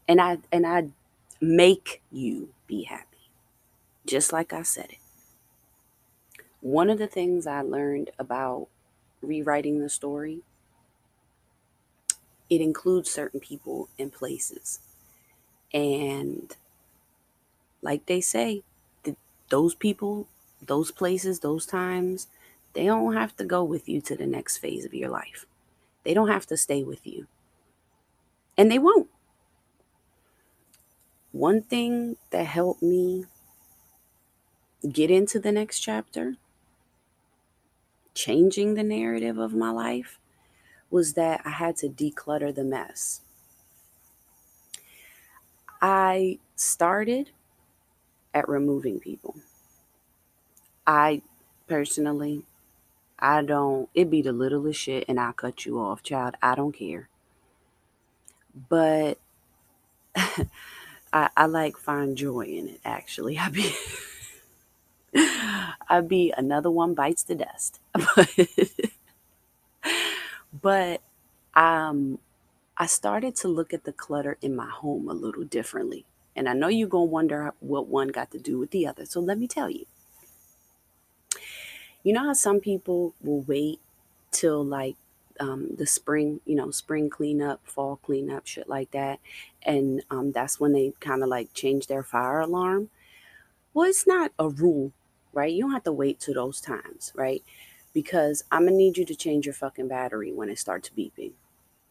And 0.08 0.20
I 0.20 0.38
and 0.50 0.66
I 0.66 0.88
make 1.40 2.02
you 2.10 2.48
be 2.66 2.82
happy. 2.82 3.30
Just 4.04 4.32
like 4.32 4.52
I 4.52 4.62
said 4.62 4.86
it. 4.90 4.98
One 6.60 6.90
of 6.90 6.98
the 6.98 7.06
things 7.06 7.46
I 7.46 7.60
learned 7.62 8.10
about 8.18 8.66
rewriting 9.22 9.78
the 9.78 9.88
story 9.88 10.42
it 12.50 12.60
includes 12.60 13.10
certain 13.10 13.40
people 13.40 13.88
and 13.98 14.12
places. 14.12 14.80
And 15.72 16.54
like 17.82 18.06
they 18.06 18.20
say, 18.20 18.62
those 19.50 19.74
people, 19.74 20.26
those 20.62 20.90
places, 20.90 21.40
those 21.40 21.66
times, 21.66 22.28
they 22.72 22.86
don't 22.86 23.14
have 23.14 23.36
to 23.36 23.44
go 23.44 23.62
with 23.62 23.88
you 23.88 24.00
to 24.02 24.16
the 24.16 24.26
next 24.26 24.58
phase 24.58 24.84
of 24.84 24.94
your 24.94 25.10
life. 25.10 25.46
They 26.02 26.14
don't 26.14 26.28
have 26.28 26.46
to 26.46 26.56
stay 26.56 26.82
with 26.82 27.06
you. 27.06 27.26
And 28.56 28.70
they 28.70 28.78
won't. 28.78 29.08
One 31.32 31.62
thing 31.62 32.16
that 32.30 32.46
helped 32.46 32.82
me 32.82 33.26
get 34.88 35.10
into 35.10 35.38
the 35.40 35.52
next 35.52 35.80
chapter, 35.80 36.36
changing 38.14 38.74
the 38.74 38.82
narrative 38.82 39.38
of 39.38 39.54
my 39.54 39.70
life, 39.70 40.18
was 40.90 41.14
that 41.14 41.42
I 41.44 41.50
had 41.50 41.76
to 41.78 41.88
declutter 41.88 42.54
the 42.54 42.64
mess. 42.64 43.20
I 45.82 46.38
started 46.56 47.30
at 48.34 48.48
removing 48.48 49.00
people. 49.00 49.36
I 50.86 51.22
personally, 51.68 52.44
I 53.18 53.42
don't, 53.42 53.88
it 53.94 54.10
be 54.10 54.22
the 54.22 54.32
littlest 54.32 54.80
shit 54.80 55.04
and 55.08 55.20
I'll 55.20 55.32
cut 55.32 55.66
you 55.66 55.78
off, 55.78 56.02
child. 56.02 56.36
I 56.42 56.54
don't 56.54 56.72
care. 56.72 57.08
But 58.68 59.18
I, 60.16 61.30
I 61.36 61.46
like 61.46 61.76
find 61.76 62.16
joy 62.16 62.42
in 62.46 62.68
it, 62.68 62.80
actually. 62.84 63.38
I 63.40 63.48
be. 63.50 63.72
I 65.88 66.00
be 66.00 66.32
another 66.36 66.70
one 66.70 66.94
bites 66.94 67.22
the 67.22 67.34
dust. 67.36 67.80
But 70.62 71.02
um 71.54 72.18
I 72.76 72.86
started 72.86 73.36
to 73.36 73.48
look 73.48 73.72
at 73.72 73.84
the 73.84 73.92
clutter 73.92 74.36
in 74.42 74.56
my 74.56 74.68
home 74.68 75.08
a 75.08 75.12
little 75.14 75.44
differently. 75.44 76.06
And 76.34 76.48
I 76.48 76.54
know 76.54 76.66
you're 76.68 76.88
going 76.88 77.06
to 77.08 77.12
wonder 77.12 77.54
what 77.60 77.86
one 77.86 78.08
got 78.08 78.32
to 78.32 78.38
do 78.38 78.58
with 78.58 78.72
the 78.72 78.86
other. 78.86 79.06
So 79.06 79.20
let 79.20 79.38
me 79.38 79.46
tell 79.46 79.70
you. 79.70 79.86
You 82.02 82.12
know 82.12 82.24
how 82.24 82.32
some 82.32 82.60
people 82.60 83.14
will 83.22 83.42
wait 83.42 83.80
till 84.32 84.64
like 84.64 84.96
um, 85.38 85.70
the 85.76 85.86
spring, 85.86 86.40
you 86.44 86.56
know, 86.56 86.70
spring 86.70 87.08
cleanup, 87.08 87.60
fall 87.64 87.96
cleanup, 87.96 88.46
shit 88.46 88.68
like 88.68 88.90
that. 88.90 89.20
And 89.62 90.02
um, 90.10 90.32
that's 90.32 90.58
when 90.58 90.72
they 90.72 90.92
kind 91.00 91.22
of 91.22 91.28
like 91.28 91.54
change 91.54 91.86
their 91.86 92.02
fire 92.02 92.40
alarm. 92.40 92.90
Well, 93.72 93.88
it's 93.88 94.06
not 94.06 94.32
a 94.38 94.48
rule, 94.48 94.92
right? 95.32 95.52
You 95.52 95.62
don't 95.62 95.72
have 95.72 95.84
to 95.84 95.92
wait 95.92 96.20
to 96.20 96.34
those 96.34 96.60
times, 96.60 97.12
right? 97.14 97.42
Because 97.94 98.44
I'm 98.52 98.64
gonna 98.64 98.76
need 98.76 98.98
you 98.98 99.06
to 99.06 99.14
change 99.14 99.46
your 99.46 99.54
fucking 99.54 99.88
battery 99.88 100.32
when 100.32 100.50
it 100.50 100.58
starts 100.58 100.90
beeping, 100.90 101.32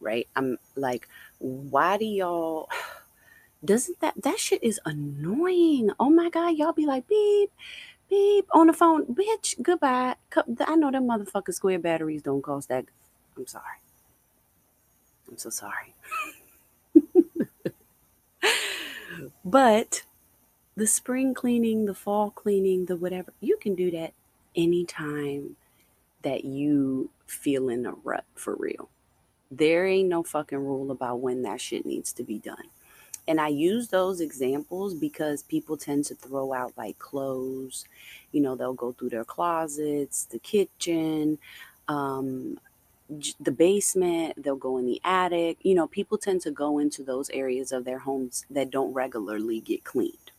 right? 0.00 0.28
I'm 0.36 0.58
like, 0.76 1.08
why 1.38 1.96
do 1.96 2.04
y'all? 2.04 2.68
Doesn't 3.64 4.00
that 4.00 4.14
that 4.22 4.38
shit 4.38 4.62
is 4.62 4.78
annoying? 4.84 5.90
Oh 5.98 6.10
my 6.10 6.28
god, 6.28 6.56
y'all 6.56 6.72
be 6.72 6.86
like 6.86 7.08
beep, 7.08 7.50
beep 8.10 8.46
on 8.52 8.66
the 8.66 8.72
phone, 8.74 9.06
bitch. 9.06 9.60
Goodbye. 9.62 10.16
I 10.66 10.76
know 10.76 10.90
them 10.90 11.08
motherfucking 11.08 11.54
square 11.54 11.78
batteries 11.78 12.22
don't 12.22 12.42
cost 12.42 12.68
that. 12.68 12.84
I'm 13.36 13.46
sorry. 13.46 13.80
I'm 15.28 15.38
so 15.38 15.50
sorry. 15.50 15.94
but 19.44 20.04
the 20.76 20.86
spring 20.86 21.34
cleaning, 21.34 21.86
the 21.86 21.94
fall 21.94 22.30
cleaning, 22.30 22.86
the 22.86 22.96
whatever, 22.96 23.32
you 23.40 23.56
can 23.56 23.74
do 23.74 23.90
that 23.92 24.12
anytime 24.56 25.56
that 26.24 26.44
you 26.44 27.10
feel 27.26 27.68
in 27.68 27.86
a 27.86 27.92
rut 27.92 28.24
for 28.34 28.56
real. 28.56 28.88
There 29.50 29.86
ain't 29.86 30.08
no 30.08 30.22
fucking 30.22 30.58
rule 30.58 30.90
about 30.90 31.20
when 31.20 31.42
that 31.42 31.60
shit 31.60 31.86
needs 31.86 32.12
to 32.14 32.24
be 32.24 32.38
done. 32.38 32.64
And 33.26 33.40
I 33.40 33.48
use 33.48 33.88
those 33.88 34.20
examples 34.20 34.94
because 34.94 35.42
people 35.42 35.76
tend 35.76 36.04
to 36.06 36.14
throw 36.14 36.52
out 36.52 36.72
like 36.76 36.98
clothes. 36.98 37.86
You 38.32 38.42
know, 38.42 38.54
they'll 38.54 38.74
go 38.74 38.92
through 38.92 39.10
their 39.10 39.24
closets, 39.24 40.24
the 40.24 40.38
kitchen, 40.38 41.38
um, 41.88 42.58
the 43.40 43.52
basement, 43.52 44.42
they'll 44.42 44.56
go 44.56 44.78
in 44.78 44.86
the 44.86 45.00
attic. 45.04 45.58
You 45.62 45.74
know, 45.74 45.86
people 45.86 46.18
tend 46.18 46.40
to 46.42 46.50
go 46.50 46.78
into 46.78 47.02
those 47.02 47.30
areas 47.30 47.72
of 47.72 47.84
their 47.84 47.98
homes 47.98 48.44
that 48.50 48.70
don't 48.70 48.92
regularly 48.92 49.60
get 49.60 49.84
cleaned. 49.84 50.30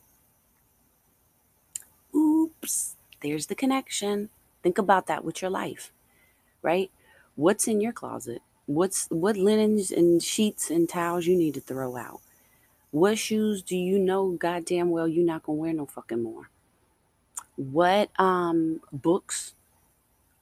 Oops, 2.13 2.95
there's 3.21 3.47
the 3.47 3.55
connection. 3.55 4.29
Think 4.65 4.79
about 4.79 5.05
that 5.05 5.24
with 5.24 5.43
your 5.43 5.51
life, 5.51 5.91
right? 6.63 6.89
What's 7.36 7.67
in 7.67 7.81
your 7.81 7.93
closet? 7.93 8.41
What's 8.65 9.05
what 9.12 9.38
linens 9.38 9.91
and 9.91 10.24
sheets 10.24 10.72
and 10.72 10.89
towels 10.89 11.27
you 11.27 11.38
need 11.38 11.53
to 11.53 11.60
throw 11.60 11.95
out? 11.95 12.22
What 12.89 13.19
shoes 13.19 13.62
do 13.62 13.77
you 13.77 14.00
know 14.00 14.31
goddamn 14.31 14.89
well 14.89 15.07
you're 15.07 15.24
not 15.24 15.43
gonna 15.43 15.60
wear 15.60 15.72
no 15.72 15.86
fucking 15.86 16.24
more? 16.24 16.50
What 17.57 18.10
um 18.19 18.81
books, 18.91 19.53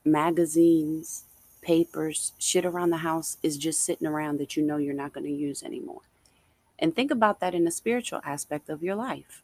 magazines, 0.05 1.25
papers, 1.61 2.31
shit 2.37 2.65
around 2.65 2.91
the 2.91 2.99
house 2.99 3.35
is 3.43 3.57
just 3.57 3.81
sitting 3.81 4.07
around 4.07 4.39
that 4.39 4.55
you 4.55 4.63
know 4.63 4.77
you're 4.77 4.93
not 4.93 5.11
gonna 5.11 5.27
use 5.27 5.63
anymore? 5.63 6.03
And 6.79 6.95
think 6.95 7.11
about 7.11 7.41
that 7.41 7.53
in 7.53 7.65
the 7.65 7.71
spiritual 7.71 8.21
aspect 8.23 8.69
of 8.69 8.81
your 8.83 8.95
life, 8.95 9.41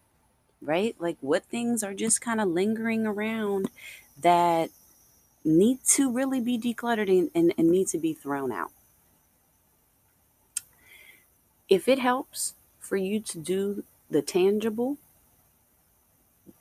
right? 0.62 0.96
Like 1.00 1.18
what 1.22 1.46
things 1.46 1.84
are 1.84 1.94
just 1.94 2.22
kind 2.22 2.42
of 2.42 2.48
lingering 2.48 3.06
around 3.06 3.70
that 4.22 4.70
need 5.46 5.80
to 5.86 6.12
really 6.12 6.42
be 6.42 6.58
decluttered 6.58 7.10
and, 7.10 7.32
and, 7.34 7.54
and 7.58 7.70
need 7.70 7.88
to 7.88 7.98
be 7.98 8.14
thrown 8.14 8.52
out. 8.52 8.72
If 11.70 11.88
it 11.88 12.00
helps 12.00 12.56
for 12.80 12.98
you 12.98 13.20
to 13.22 13.38
do 13.38 13.84
the 14.10 14.22
tangible, 14.22 14.98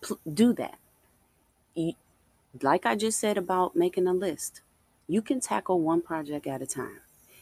pl- 0.01 0.21
do 0.33 0.53
that. 0.55 0.79
You, 1.75 1.95
like 2.63 2.87
I 2.87 2.95
just 2.95 3.19
said 3.19 3.39
about 3.39 3.75
making 3.75 4.07
a 4.07 4.13
list, 4.13 4.61
you 5.07 5.23
can 5.23 5.41
tackle 5.41 5.81
one 5.81 6.03
project 6.03 6.47
at 6.47 6.63
a 6.63 6.67
time. 6.67 7.01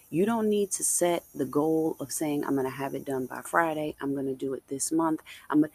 You 0.09 0.25
don't 0.25 0.49
need 0.49 0.71
to 0.73 0.85
set 0.85 1.25
the 1.35 1.45
goal 1.45 1.97
of 1.99 2.13
saying, 2.13 2.45
I'm 2.45 2.55
going 2.55 2.65
to 2.65 2.71
have 2.71 2.95
it 2.95 3.05
done 3.05 3.27
by 3.27 3.41
Friday. 3.41 3.97
I'm 4.01 4.15
going 4.15 4.27
to 4.27 4.35
do 4.35 4.55
it 4.55 4.63
this 4.69 4.93
month. 4.93 5.21
I'm 5.51 5.63
gonna... 5.63 5.73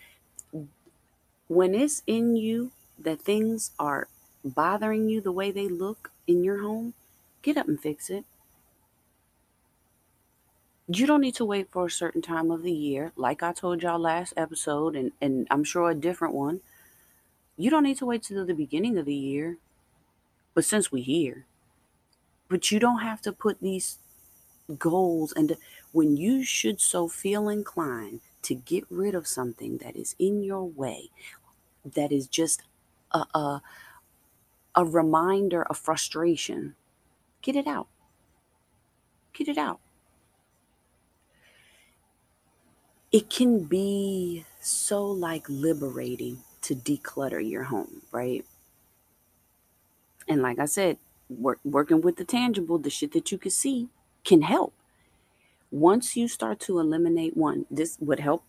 When 1.51 1.75
it's 1.75 2.01
in 2.07 2.37
you 2.37 2.71
that 2.97 3.19
things 3.19 3.71
are 3.77 4.07
bothering 4.41 5.09
you 5.09 5.19
the 5.19 5.33
way 5.33 5.51
they 5.51 5.67
look 5.67 6.13
in 6.25 6.45
your 6.45 6.61
home, 6.61 6.93
get 7.41 7.57
up 7.57 7.67
and 7.67 7.77
fix 7.77 8.09
it. 8.09 8.23
You 10.87 11.05
don't 11.05 11.19
need 11.19 11.35
to 11.35 11.43
wait 11.43 11.67
for 11.69 11.87
a 11.87 11.91
certain 11.91 12.21
time 12.21 12.51
of 12.51 12.63
the 12.63 12.71
year, 12.71 13.11
like 13.17 13.43
I 13.43 13.51
told 13.51 13.83
y'all 13.83 13.99
last 13.99 14.33
episode, 14.37 14.95
and, 14.95 15.11
and 15.19 15.45
I'm 15.51 15.65
sure 15.65 15.89
a 15.89 15.93
different 15.93 16.33
one. 16.33 16.61
You 17.57 17.69
don't 17.69 17.83
need 17.83 17.97
to 17.97 18.05
wait 18.05 18.23
till 18.23 18.45
the 18.45 18.53
beginning 18.53 18.97
of 18.97 19.03
the 19.03 19.13
year. 19.13 19.57
But 20.53 20.63
since 20.63 20.89
we're 20.89 21.03
here, 21.03 21.47
but 22.47 22.71
you 22.71 22.79
don't 22.79 23.01
have 23.01 23.21
to 23.23 23.33
put 23.33 23.59
these 23.59 23.97
goals 24.79 25.33
and 25.33 25.57
when 25.91 26.15
you 26.15 26.45
should 26.45 26.79
so 26.79 27.09
feel 27.09 27.49
inclined 27.49 28.21
to 28.43 28.55
get 28.55 28.85
rid 28.89 29.13
of 29.13 29.27
something 29.27 29.77
that 29.79 29.95
is 29.95 30.15
in 30.17 30.43
your 30.43 30.63
way, 30.63 31.09
that 31.85 32.11
is 32.11 32.27
just 32.27 32.63
a, 33.11 33.25
a, 33.33 33.61
a 34.75 34.85
reminder 34.85 35.63
of 35.63 35.77
frustration, 35.77 36.75
get 37.41 37.55
it 37.55 37.67
out. 37.67 37.87
Get 39.33 39.47
it 39.47 39.57
out. 39.57 39.79
It 43.11 43.29
can 43.29 43.65
be 43.65 44.45
so 44.61 45.05
like 45.05 45.45
liberating 45.49 46.39
to 46.63 46.75
declutter 46.75 47.47
your 47.47 47.63
home, 47.63 48.03
right? 48.11 48.45
And 50.27 50.41
like 50.41 50.59
I 50.59 50.65
said, 50.65 50.97
work, 51.29 51.59
working 51.63 52.01
with 52.01 52.17
the 52.17 52.25
tangible, 52.25 52.77
the 52.77 52.89
shit 52.89 53.13
that 53.13 53.31
you 53.31 53.37
can 53.37 53.51
see, 53.51 53.89
can 54.23 54.43
help. 54.43 54.73
Once 55.71 56.15
you 56.17 56.27
start 56.27 56.59
to 56.61 56.79
eliminate 56.79 57.35
one, 57.37 57.65
this 57.71 57.97
would 57.99 58.19
help 58.19 58.43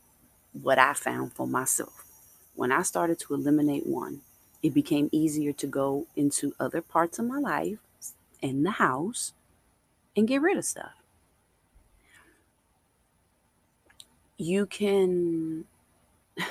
what 0.52 0.78
I 0.78 0.92
found 0.94 1.32
for 1.34 1.46
myself. 1.46 2.11
When 2.54 2.72
I 2.72 2.82
started 2.82 3.18
to 3.20 3.34
eliminate 3.34 3.86
one, 3.86 4.22
it 4.62 4.74
became 4.74 5.08
easier 5.12 5.52
to 5.52 5.66
go 5.66 6.06
into 6.16 6.54
other 6.60 6.80
parts 6.80 7.18
of 7.18 7.26
my 7.26 7.38
life 7.38 7.78
in 8.40 8.62
the 8.62 8.72
house 8.72 9.32
and 10.16 10.28
get 10.28 10.42
rid 10.42 10.56
of 10.58 10.64
stuff. 10.64 10.92
You 14.36 14.66
can 14.66 15.64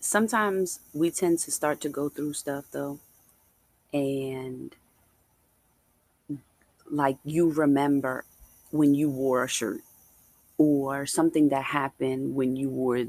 sometimes 0.00 0.80
we 0.92 1.10
tend 1.10 1.38
to 1.40 1.50
start 1.50 1.80
to 1.80 1.88
go 1.88 2.08
through 2.08 2.32
stuff 2.34 2.64
though 2.72 2.98
and 3.92 4.74
like 6.90 7.16
you 7.24 7.50
remember 7.50 8.24
when 8.70 8.94
you 8.94 9.08
wore 9.08 9.44
a 9.44 9.48
shirt 9.48 9.80
or 10.62 11.06
something 11.06 11.48
that 11.50 11.64
happened 11.64 12.34
when 12.34 12.56
you 12.56 12.68
wore 12.68 13.06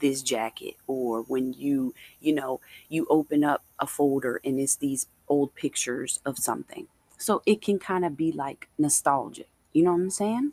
this 0.00 0.22
jacket 0.22 0.74
or 0.86 1.22
when 1.22 1.52
you 1.54 1.94
you 2.20 2.34
know 2.34 2.60
you 2.88 3.06
open 3.10 3.44
up 3.44 3.64
a 3.78 3.86
folder 3.86 4.40
and 4.44 4.58
it's 4.60 4.76
these 4.76 5.06
old 5.28 5.54
pictures 5.54 6.20
of 6.24 6.38
something. 6.38 6.86
So 7.18 7.42
it 7.46 7.62
can 7.62 7.78
kind 7.78 8.04
of 8.04 8.16
be 8.16 8.32
like 8.32 8.68
nostalgic. 8.78 9.48
You 9.72 9.84
know 9.84 9.92
what 9.92 10.00
i'm 10.02 10.10
saying? 10.10 10.52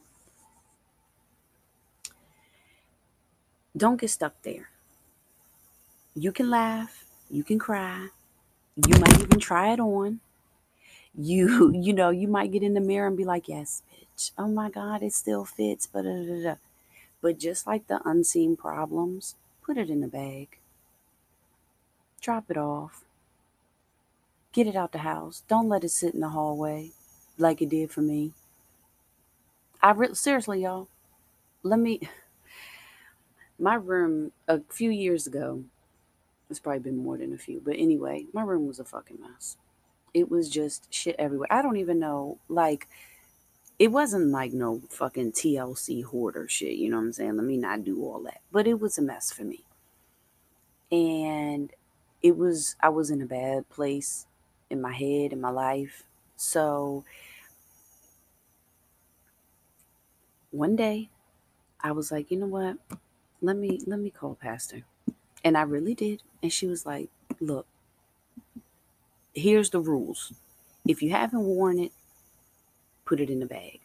Don't 3.75 3.99
get 3.99 4.09
stuck 4.09 4.41
there. 4.43 4.69
You 6.15 6.31
can 6.31 6.49
laugh 6.49 7.05
you 7.31 7.43
can 7.43 7.59
cry 7.59 8.09
you 8.87 8.97
might 8.99 9.19
even 9.21 9.39
try 9.39 9.73
it 9.73 9.79
on. 9.79 10.19
You 11.15 11.71
you 11.75 11.93
know 11.93 12.09
you 12.09 12.27
might 12.27 12.51
get 12.51 12.63
in 12.63 12.73
the 12.73 12.81
mirror 12.81 13.07
and 13.07 13.17
be 13.17 13.25
like 13.25 13.47
yes 13.47 13.81
oh 14.37 14.47
my 14.47 14.69
god 14.69 15.03
it 15.03 15.13
still 15.13 15.45
fits 15.45 15.87
but 15.87 16.05
uh, 16.05 16.55
but 17.21 17.39
just 17.39 17.67
like 17.67 17.87
the 17.87 17.99
unseen 18.05 18.55
problems 18.55 19.35
put 19.69 19.77
it 19.77 19.89
in 19.89 20.01
the 20.01 20.07
bag. 20.07 20.57
Drop 22.21 22.49
it 22.49 22.57
off. 22.57 23.03
Get 24.51 24.67
it 24.67 24.75
out 24.75 24.91
the 24.91 24.99
house. 24.99 25.43
Don't 25.47 25.69
let 25.69 25.83
it 25.83 25.89
sit 25.89 26.15
in 26.15 26.21
the 26.21 26.29
hallway 26.29 26.91
like 27.37 27.61
it 27.61 27.69
did 27.69 27.91
for 27.91 28.01
me. 28.01 28.33
I 29.81 29.91
re- 29.91 30.13
seriously 30.13 30.63
y'all 30.63 30.87
let 31.63 31.79
me 31.79 32.01
my 33.59 33.75
room 33.75 34.31
a 34.47 34.61
few 34.69 34.89
years 34.89 35.27
ago 35.27 35.63
it's 36.49 36.59
probably 36.59 36.79
been 36.79 36.97
more 36.97 37.17
than 37.17 37.33
a 37.33 37.37
few 37.37 37.61
but 37.63 37.75
anyway 37.77 38.25
my 38.33 38.41
room 38.41 38.67
was 38.67 38.79
a 38.79 38.83
fucking 38.83 39.19
mess. 39.21 39.55
It 40.13 40.31
was 40.31 40.49
just 40.49 40.91
shit 40.91 41.15
everywhere. 41.19 41.47
I 41.51 41.61
don't 41.61 41.77
even 41.77 41.99
know, 41.99 42.39
like, 42.49 42.87
it 43.79 43.93
wasn't 43.93 44.29
like 44.29 44.51
no 44.51 44.81
fucking 44.89 45.31
TLC 45.31 46.03
hoarder 46.03 46.47
shit, 46.49 46.75
you 46.75 46.89
know 46.89 46.97
what 46.97 47.03
I'm 47.03 47.13
saying? 47.13 47.37
Let 47.37 47.45
me 47.45 47.57
not 47.57 47.85
do 47.85 48.03
all 48.03 48.21
that. 48.23 48.41
But 48.51 48.67
it 48.67 48.79
was 48.79 48.97
a 48.97 49.01
mess 49.01 49.31
for 49.31 49.45
me. 49.45 49.63
And 50.91 51.71
it 52.21 52.35
was, 52.37 52.75
I 52.81 52.89
was 52.89 53.09
in 53.09 53.21
a 53.21 53.25
bad 53.25 53.69
place 53.69 54.27
in 54.69 54.81
my 54.81 54.91
head, 54.91 55.31
in 55.31 55.39
my 55.39 55.49
life. 55.49 56.03
So 56.35 57.05
one 60.51 60.75
day 60.75 61.09
I 61.81 61.93
was 61.93 62.11
like, 62.11 62.29
you 62.31 62.37
know 62.37 62.47
what? 62.47 62.77
Let 63.41 63.55
me, 63.55 63.79
let 63.87 63.99
me 63.99 64.09
call 64.09 64.35
Pastor. 64.35 64.83
And 65.41 65.57
I 65.57 65.61
really 65.61 65.95
did. 65.95 66.21
And 66.43 66.51
she 66.51 66.67
was 66.67 66.85
like, 66.85 67.09
look, 67.39 67.65
here's 69.33 69.69
the 69.69 69.79
rules. 69.79 70.33
If 70.85 71.01
you 71.01 71.11
haven't 71.11 71.43
worn 71.45 71.79
it, 71.79 71.93
put 73.09 73.19
it 73.19 73.29
in 73.31 73.39
the 73.39 73.45
bag. 73.47 73.79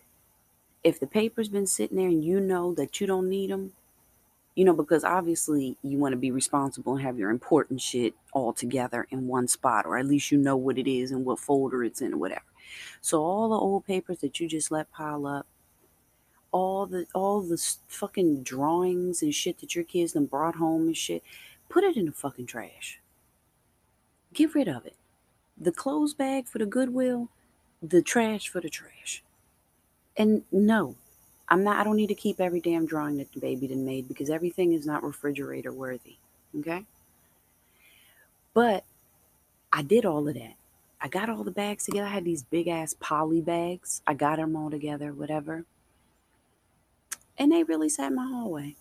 If 0.85 1.01
the 1.01 1.07
paper's 1.07 1.49
been 1.49 1.67
sitting 1.67 1.97
there 1.97 2.09
and 2.09 2.23
you 2.23 2.41
know 2.41 2.75
that 2.75 3.01
you 3.01 3.07
don't 3.07 3.31
need 3.31 3.51
them, 3.51 3.73
you 4.55 4.67
know, 4.67 4.75
because 4.75 5.03
obviously 5.03 5.79
you 5.83 5.97
want 5.97 6.13
to 6.13 6.19
be 6.19 6.31
responsible 6.31 6.95
and 6.95 7.03
have 7.03 7.19
your 7.19 7.31
important 7.31 7.81
shit 7.81 8.15
all 8.35 8.53
together 8.53 9.07
in 9.11 9.27
one 9.27 9.49
spot, 9.49 9.87
or 9.87 9.97
at 9.97 10.07
least 10.07 10.31
you 10.31 10.37
know 10.37 10.57
what 10.57 10.77
it 10.77 10.87
is 10.87 11.11
and 11.11 11.25
what 11.25 11.39
folder 11.39 11.83
it's 11.83 12.03
in 12.03 12.13
or 12.13 12.19
whatever. 12.19 12.45
So 13.01 13.23
all 13.23 13.49
the 13.49 13.57
old 13.57 13.87
papers 13.87 14.19
that 14.19 14.39
you 14.39 14.47
just 14.47 14.71
let 14.71 14.93
pile 14.93 15.27
up, 15.27 15.47
all 16.53 16.85
the 16.87 17.07
all 17.15 17.41
the 17.41 17.61
fucking 17.89 18.43
drawings 18.43 19.23
and 19.23 19.35
shit 19.35 19.59
that 19.59 19.75
your 19.75 19.85
kids 19.85 20.13
then 20.13 20.27
brought 20.27 20.57
home 20.57 20.83
and 20.83 20.97
shit, 20.97 21.23
put 21.71 21.83
it 21.83 21.97
in 21.97 22.05
the 22.07 22.13
fucking 22.13 22.47
trash. 22.47 23.01
Get 24.35 24.55
rid 24.55 24.69
of 24.69 24.85
it 24.85 24.97
the 25.57 25.73
clothes 25.73 26.15
bag 26.15 26.47
for 26.47 26.59
the 26.59 26.67
Goodwill, 26.67 27.29
the 27.89 28.03
trash 28.03 28.49
for 28.49 28.61
the 28.61 28.71
trash. 28.71 29.23
And 30.17 30.43
no, 30.51 30.97
I'm 31.49 31.65
not, 31.65 31.79
I 31.79 31.85
don't 31.85 31.97
need 31.97 32.09
to 32.09 32.15
keep 32.15 32.41
every 32.41 32.61
damn 32.61 32.87
drawing 32.87 33.19
that 33.19 33.33
the 33.33 33.41
baby 33.41 33.69
done 33.69 33.85
made 33.85 34.09
because 34.09 34.31
everything 34.31 34.73
is 34.73 34.87
not 34.87 35.03
refrigerator 35.03 35.73
worthy. 35.73 36.17
Okay. 36.59 36.85
But 38.55 38.85
I 39.73 39.83
did 39.83 40.05
all 40.05 40.27
of 40.29 40.35
that. 40.35 40.55
I 41.01 41.09
got 41.09 41.29
all 41.29 41.45
the 41.45 41.51
bags 41.51 41.85
together. 41.85 42.07
I 42.07 42.11
had 42.11 42.25
these 42.25 42.45
big 42.45 42.69
ass 42.69 42.95
poly 42.99 43.41
bags. 43.41 44.01
I 44.07 44.15
got 44.15 44.37
them 44.37 44.57
all 44.57 44.71
together, 44.71 45.13
whatever. 45.13 45.65
And 47.37 47.53
they 47.53 47.65
really 47.65 47.89
sat 47.89 48.11
in 48.11 48.17
my 48.17 48.27
hallway. 48.27 48.77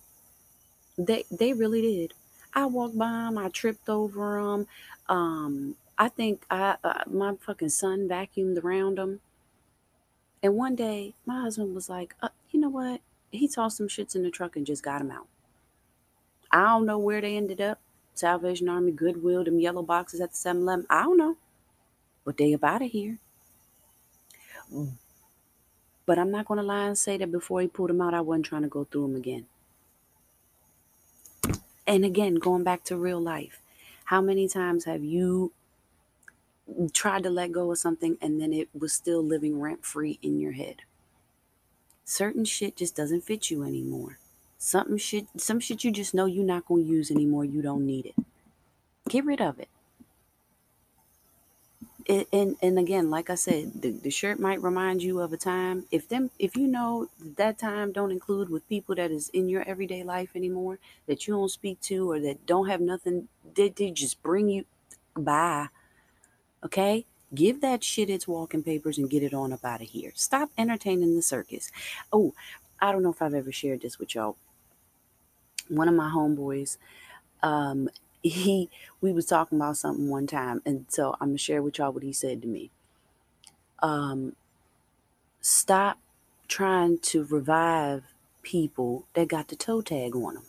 They 0.97 1.25
they 1.31 1.53
really 1.53 1.81
did. 1.81 2.13
I 2.53 2.67
walked 2.67 2.97
by 2.97 3.09
them. 3.09 3.37
I 3.39 3.49
tripped 3.49 3.89
over 3.89 4.41
them. 4.41 4.67
Um, 5.09 5.75
I 5.97 6.09
think 6.09 6.45
I 6.49 6.77
uh, 6.83 7.03
my 7.07 7.35
fucking 7.35 7.69
son 7.69 8.07
vacuumed 8.07 8.63
around 8.63 8.97
them. 8.97 9.21
And 10.43 10.55
one 10.55 10.75
day, 10.75 11.15
my 11.25 11.41
husband 11.41 11.73
was 11.75 11.89
like, 11.89 12.15
uh, 12.21 12.29
"You 12.51 12.59
know 12.59 12.69
what? 12.69 13.01
He 13.31 13.47
tossed 13.47 13.77
some 13.77 13.87
shits 13.87 14.15
in 14.15 14.23
the 14.23 14.31
truck 14.31 14.55
and 14.55 14.65
just 14.65 14.83
got 14.83 14.99
them 14.99 15.11
out. 15.11 15.27
I 16.51 16.65
don't 16.67 16.85
know 16.85 16.99
where 16.99 17.21
they 17.21 17.35
ended 17.37 17.61
up. 17.61 17.79
Salvation 18.13 18.69
Army, 18.69 18.91
Goodwill, 18.91 19.43
them 19.43 19.59
yellow 19.59 19.81
boxes 19.81 20.21
at 20.21 20.31
the 20.31 20.37
7-Eleven. 20.37 20.85
I 20.89 21.03
don't 21.03 21.17
know, 21.17 21.37
but 22.25 22.37
they 22.37 22.53
up 22.53 22.63
out 22.63 22.81
of 22.83 22.91
here. 22.91 23.19
But 26.05 26.19
I'm 26.19 26.31
not 26.31 26.47
to 26.59 26.63
lie 26.63 26.87
and 26.87 26.97
say 26.97 27.17
that 27.17 27.31
before 27.31 27.61
he 27.61 27.67
pulled 27.67 27.89
them 27.89 28.01
out, 28.01 28.13
I 28.13 28.21
wasn't 28.21 28.45
trying 28.45 28.61
to 28.63 28.67
go 28.69 28.83
through 28.85 29.03
them 29.07 29.15
again. 29.15 29.47
And 31.87 32.05
again, 32.05 32.35
going 32.35 32.63
back 32.63 32.83
to 32.85 32.97
real 32.97 33.19
life, 33.19 33.61
how 34.05 34.21
many 34.21 34.47
times 34.47 34.85
have 34.85 35.03
you 35.03 35.51
tried 36.93 37.23
to 37.23 37.29
let 37.29 37.51
go 37.51 37.71
of 37.71 37.77
something 37.77 38.17
and 38.21 38.41
then 38.41 38.53
it 38.53 38.69
was 38.77 38.93
still 38.93 39.23
living 39.23 39.59
rent 39.59 39.85
free 39.85 40.19
in 40.21 40.39
your 40.39 40.53
head? 40.53 40.77
Certain 42.05 42.45
shit 42.45 42.75
just 42.75 42.95
doesn't 42.95 43.23
fit 43.23 43.49
you 43.49 43.63
anymore. 43.63 44.19
Something 44.57 44.97
shit, 44.97 45.27
some 45.37 45.59
shit 45.59 45.83
you 45.83 45.91
just 45.91 46.13
know 46.13 46.25
you're 46.25 46.45
not 46.45 46.65
going 46.65 46.85
to 46.85 46.89
use 46.89 47.11
anymore. 47.11 47.45
You 47.45 47.61
don't 47.61 47.85
need 47.85 48.05
it. 48.07 48.15
Get 49.09 49.25
rid 49.25 49.41
of 49.41 49.59
it. 49.59 49.69
it. 52.05 52.27
and 52.31 52.55
and 52.61 52.79
again, 52.79 53.09
like 53.09 53.29
I 53.29 53.35
said, 53.35 53.81
the, 53.81 53.91
the 53.91 54.09
shirt 54.09 54.39
might 54.39 54.61
remind 54.61 55.03
you 55.03 55.19
of 55.19 55.33
a 55.33 55.37
time. 55.37 55.85
If 55.91 56.07
them, 56.09 56.29
if 56.39 56.55
you 56.55 56.67
know 56.67 57.09
that 57.37 57.57
time 57.59 57.91
don't 57.91 58.11
include 58.11 58.49
with 58.49 58.67
people 58.69 58.95
that 58.95 59.11
is 59.11 59.29
in 59.29 59.49
your 59.49 59.63
everyday 59.67 60.03
life 60.03 60.31
anymore, 60.35 60.79
that 61.07 61.27
you 61.27 61.33
don't 61.33 61.49
speak 61.51 61.81
to, 61.81 62.09
or 62.11 62.19
that 62.21 62.45
don't 62.45 62.69
have 62.69 62.81
nothing, 62.81 63.27
they, 63.55 63.69
they 63.69 63.91
just 63.91 64.23
bring 64.23 64.49
you 64.49 64.65
by. 65.15 65.67
Okay, 66.65 67.05
give 67.35 67.61
that 67.61 67.83
shit 67.83 68.09
its 68.09 68.27
walking 68.27 68.63
papers 68.63 68.97
and 68.97 69.09
get 69.09 69.23
it 69.23 69.33
on 69.33 69.53
up 69.53 69.65
out 69.65 69.81
of 69.81 69.89
here. 69.89 70.11
Stop 70.15 70.49
entertaining 70.57 71.15
the 71.15 71.21
circus. 71.21 71.71
Oh, 72.11 72.33
I 72.81 72.91
don't 72.91 73.03
know 73.03 73.11
if 73.11 73.21
I've 73.21 73.33
ever 73.33 73.51
shared 73.51 73.81
this 73.81 73.99
with 73.99 74.15
y'all 74.15 74.35
one 75.69 75.87
of 75.87 75.95
my 75.95 76.09
homeboys, 76.09 76.77
um, 77.43 77.89
he 78.23 78.69
we 79.01 79.13
was 79.13 79.25
talking 79.25 79.57
about 79.57 79.77
something 79.77 80.09
one 80.09 80.27
time, 80.27 80.61
and 80.65 80.85
so 80.89 81.15
I'm 81.21 81.29
gonna 81.29 81.37
share 81.37 81.61
with 81.61 81.77
y'all 81.77 81.91
what 81.91 82.03
he 82.03 82.13
said 82.13 82.41
to 82.41 82.47
me. 82.47 82.71
Um, 83.79 84.35
stop 85.41 85.99
trying 86.47 86.99
to 86.99 87.25
revive 87.25 88.03
people 88.43 89.05
that 89.13 89.27
got 89.27 89.49
the 89.49 89.55
toe 89.55 89.81
tag 89.81 90.15
on 90.15 90.35
them. 90.35 90.43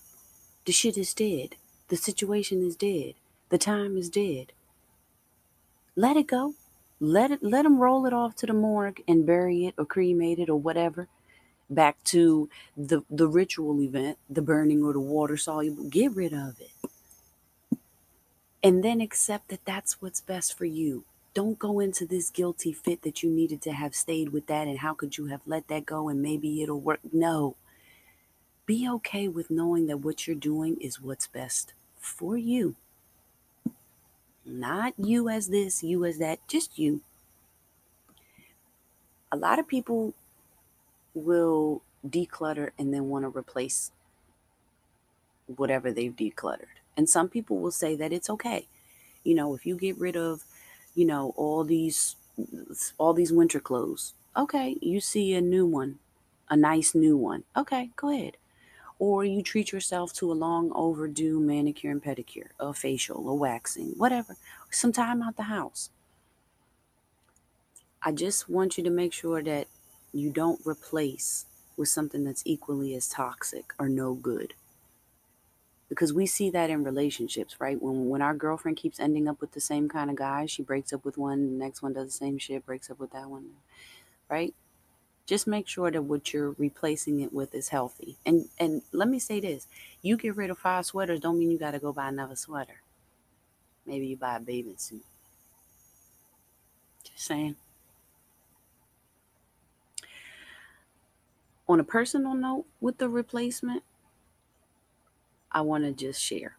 The 0.66 0.72
shit 0.72 0.98
is 0.98 1.14
dead. 1.14 1.56
The 1.88 1.96
situation 1.96 2.62
is 2.62 2.76
dead. 2.76 3.14
The 3.50 3.58
time 3.58 3.96
is 3.96 4.10
dead. 4.10 4.52
Let 5.96 6.16
it 6.16 6.26
go. 6.26 6.54
Let 7.00 7.30
it 7.30 7.42
let 7.42 7.62
them 7.62 7.78
roll 7.78 8.06
it 8.06 8.12
off 8.12 8.36
to 8.36 8.46
the 8.46 8.52
morgue 8.54 9.02
and 9.06 9.26
bury 9.26 9.66
it 9.66 9.74
or 9.76 9.84
cremate 9.84 10.38
it 10.38 10.48
or 10.48 10.56
whatever 10.56 11.08
back 11.70 12.02
to 12.04 12.48
the 12.76 13.02
the 13.10 13.28
ritual 13.28 13.80
event, 13.82 14.18
the 14.28 14.42
burning 14.42 14.82
or 14.82 14.92
the 14.92 15.00
water 15.00 15.36
soluble, 15.36 15.84
get 15.84 16.14
rid 16.14 16.32
of 16.32 16.60
it. 16.60 16.70
And 18.62 18.82
then 18.82 19.00
accept 19.00 19.48
that 19.48 19.64
that's 19.64 20.00
what's 20.00 20.20
best 20.20 20.56
for 20.56 20.64
you. 20.64 21.04
Don't 21.34 21.58
go 21.58 21.80
into 21.80 22.06
this 22.06 22.30
guilty 22.30 22.72
fit 22.72 23.02
that 23.02 23.22
you 23.22 23.30
needed 23.30 23.60
to 23.62 23.72
have 23.72 23.94
stayed 23.94 24.30
with 24.30 24.46
that 24.46 24.66
and 24.68 24.78
how 24.78 24.94
could 24.94 25.18
you 25.18 25.26
have 25.26 25.40
let 25.46 25.68
that 25.68 25.84
go 25.84 26.08
and 26.08 26.22
maybe 26.22 26.62
it'll 26.62 26.80
work. 26.80 27.00
No. 27.12 27.56
Be 28.66 28.88
okay 28.88 29.28
with 29.28 29.50
knowing 29.50 29.86
that 29.86 29.98
what 29.98 30.26
you're 30.26 30.36
doing 30.36 30.78
is 30.80 31.00
what's 31.00 31.26
best 31.26 31.74
for 31.98 32.38
you. 32.38 32.76
Not 34.44 34.94
you 34.98 35.28
as 35.28 35.48
this, 35.48 35.82
you 35.82 36.04
as 36.04 36.18
that, 36.18 36.46
just 36.48 36.78
you. 36.78 37.00
A 39.32 39.36
lot 39.36 39.58
of 39.58 39.66
people 39.66 40.14
will 41.14 41.82
declutter 42.06 42.70
and 42.78 42.92
then 42.92 43.08
want 43.08 43.24
to 43.24 43.36
replace 43.38 43.90
whatever 45.46 45.92
they've 45.92 46.14
decluttered. 46.14 46.76
And 46.96 47.08
some 47.08 47.28
people 47.28 47.58
will 47.58 47.70
say 47.72 47.96
that 47.96 48.12
it's 48.12 48.30
okay. 48.30 48.66
You 49.24 49.34
know, 49.34 49.54
if 49.54 49.66
you 49.66 49.76
get 49.76 49.98
rid 49.98 50.16
of, 50.16 50.44
you 50.94 51.04
know, 51.04 51.32
all 51.36 51.64
these 51.64 52.16
all 52.98 53.14
these 53.14 53.32
winter 53.32 53.60
clothes, 53.60 54.12
okay, 54.36 54.76
you 54.80 55.00
see 55.00 55.34
a 55.34 55.40
new 55.40 55.66
one, 55.66 55.98
a 56.48 56.56
nice 56.56 56.94
new 56.94 57.16
one. 57.16 57.44
Okay, 57.56 57.90
go 57.96 58.10
ahead. 58.10 58.36
Or 59.04 59.22
you 59.22 59.42
treat 59.42 59.70
yourself 59.70 60.14
to 60.14 60.32
a 60.32 60.40
long 60.46 60.72
overdue 60.74 61.38
manicure 61.38 61.90
and 61.90 62.02
pedicure, 62.02 62.48
a 62.58 62.72
facial, 62.72 63.28
a 63.28 63.34
waxing, 63.34 63.90
whatever. 63.98 64.34
Some 64.70 64.92
time 64.92 65.20
out 65.22 65.36
the 65.36 65.42
house. 65.42 65.90
I 68.02 68.12
just 68.12 68.48
want 68.48 68.78
you 68.78 68.84
to 68.84 68.88
make 68.88 69.12
sure 69.12 69.42
that 69.42 69.68
you 70.14 70.30
don't 70.30 70.66
replace 70.66 71.44
with 71.76 71.90
something 71.90 72.24
that's 72.24 72.42
equally 72.46 72.94
as 72.94 73.06
toxic 73.06 73.74
or 73.78 73.90
no 73.90 74.14
good 74.14 74.54
because 75.90 76.14
we 76.14 76.24
see 76.24 76.48
that 76.48 76.70
in 76.70 76.82
relationships 76.82 77.60
right 77.60 77.82
when 77.82 78.08
when 78.08 78.22
our 78.22 78.34
girlfriend 78.34 78.76
keeps 78.78 78.98
ending 78.98 79.28
up 79.28 79.40
with 79.40 79.52
the 79.52 79.60
same 79.60 79.88
kind 79.88 80.08
of 80.08 80.16
guy 80.16 80.46
she 80.46 80.62
breaks 80.62 80.92
up 80.92 81.04
with 81.04 81.18
one 81.18 81.58
the 81.58 81.64
next 81.64 81.82
one 81.82 81.92
does 81.92 82.06
the 82.06 82.12
same 82.24 82.38
shit 82.38 82.64
breaks 82.64 82.90
up 82.90 82.98
with 82.98 83.10
that 83.10 83.28
one 83.28 83.50
right 84.30 84.54
just 85.26 85.46
make 85.46 85.66
sure 85.66 85.90
that 85.90 86.02
what 86.02 86.32
you're 86.32 86.50
replacing 86.52 87.20
it 87.20 87.32
with 87.32 87.54
is 87.54 87.68
healthy 87.70 88.16
and 88.26 88.48
and 88.58 88.82
let 88.92 89.08
me 89.08 89.18
say 89.18 89.40
this 89.40 89.66
you 90.02 90.16
get 90.16 90.36
rid 90.36 90.50
of 90.50 90.58
five 90.58 90.84
sweaters 90.86 91.20
don't 91.20 91.38
mean 91.38 91.50
you 91.50 91.58
got 91.58 91.72
to 91.72 91.78
go 91.78 91.92
buy 91.92 92.08
another 92.08 92.36
sweater 92.36 92.82
maybe 93.86 94.06
you 94.06 94.16
buy 94.16 94.36
a 94.36 94.40
bathing 94.40 94.76
suit 94.76 95.04
just 97.02 97.24
saying 97.24 97.56
on 101.68 101.80
a 101.80 101.84
personal 101.84 102.34
note 102.34 102.66
with 102.80 102.98
the 102.98 103.08
replacement, 103.08 103.82
I 105.50 105.60
want 105.62 105.84
to 105.84 105.92
just 105.92 106.22
share. 106.22 106.56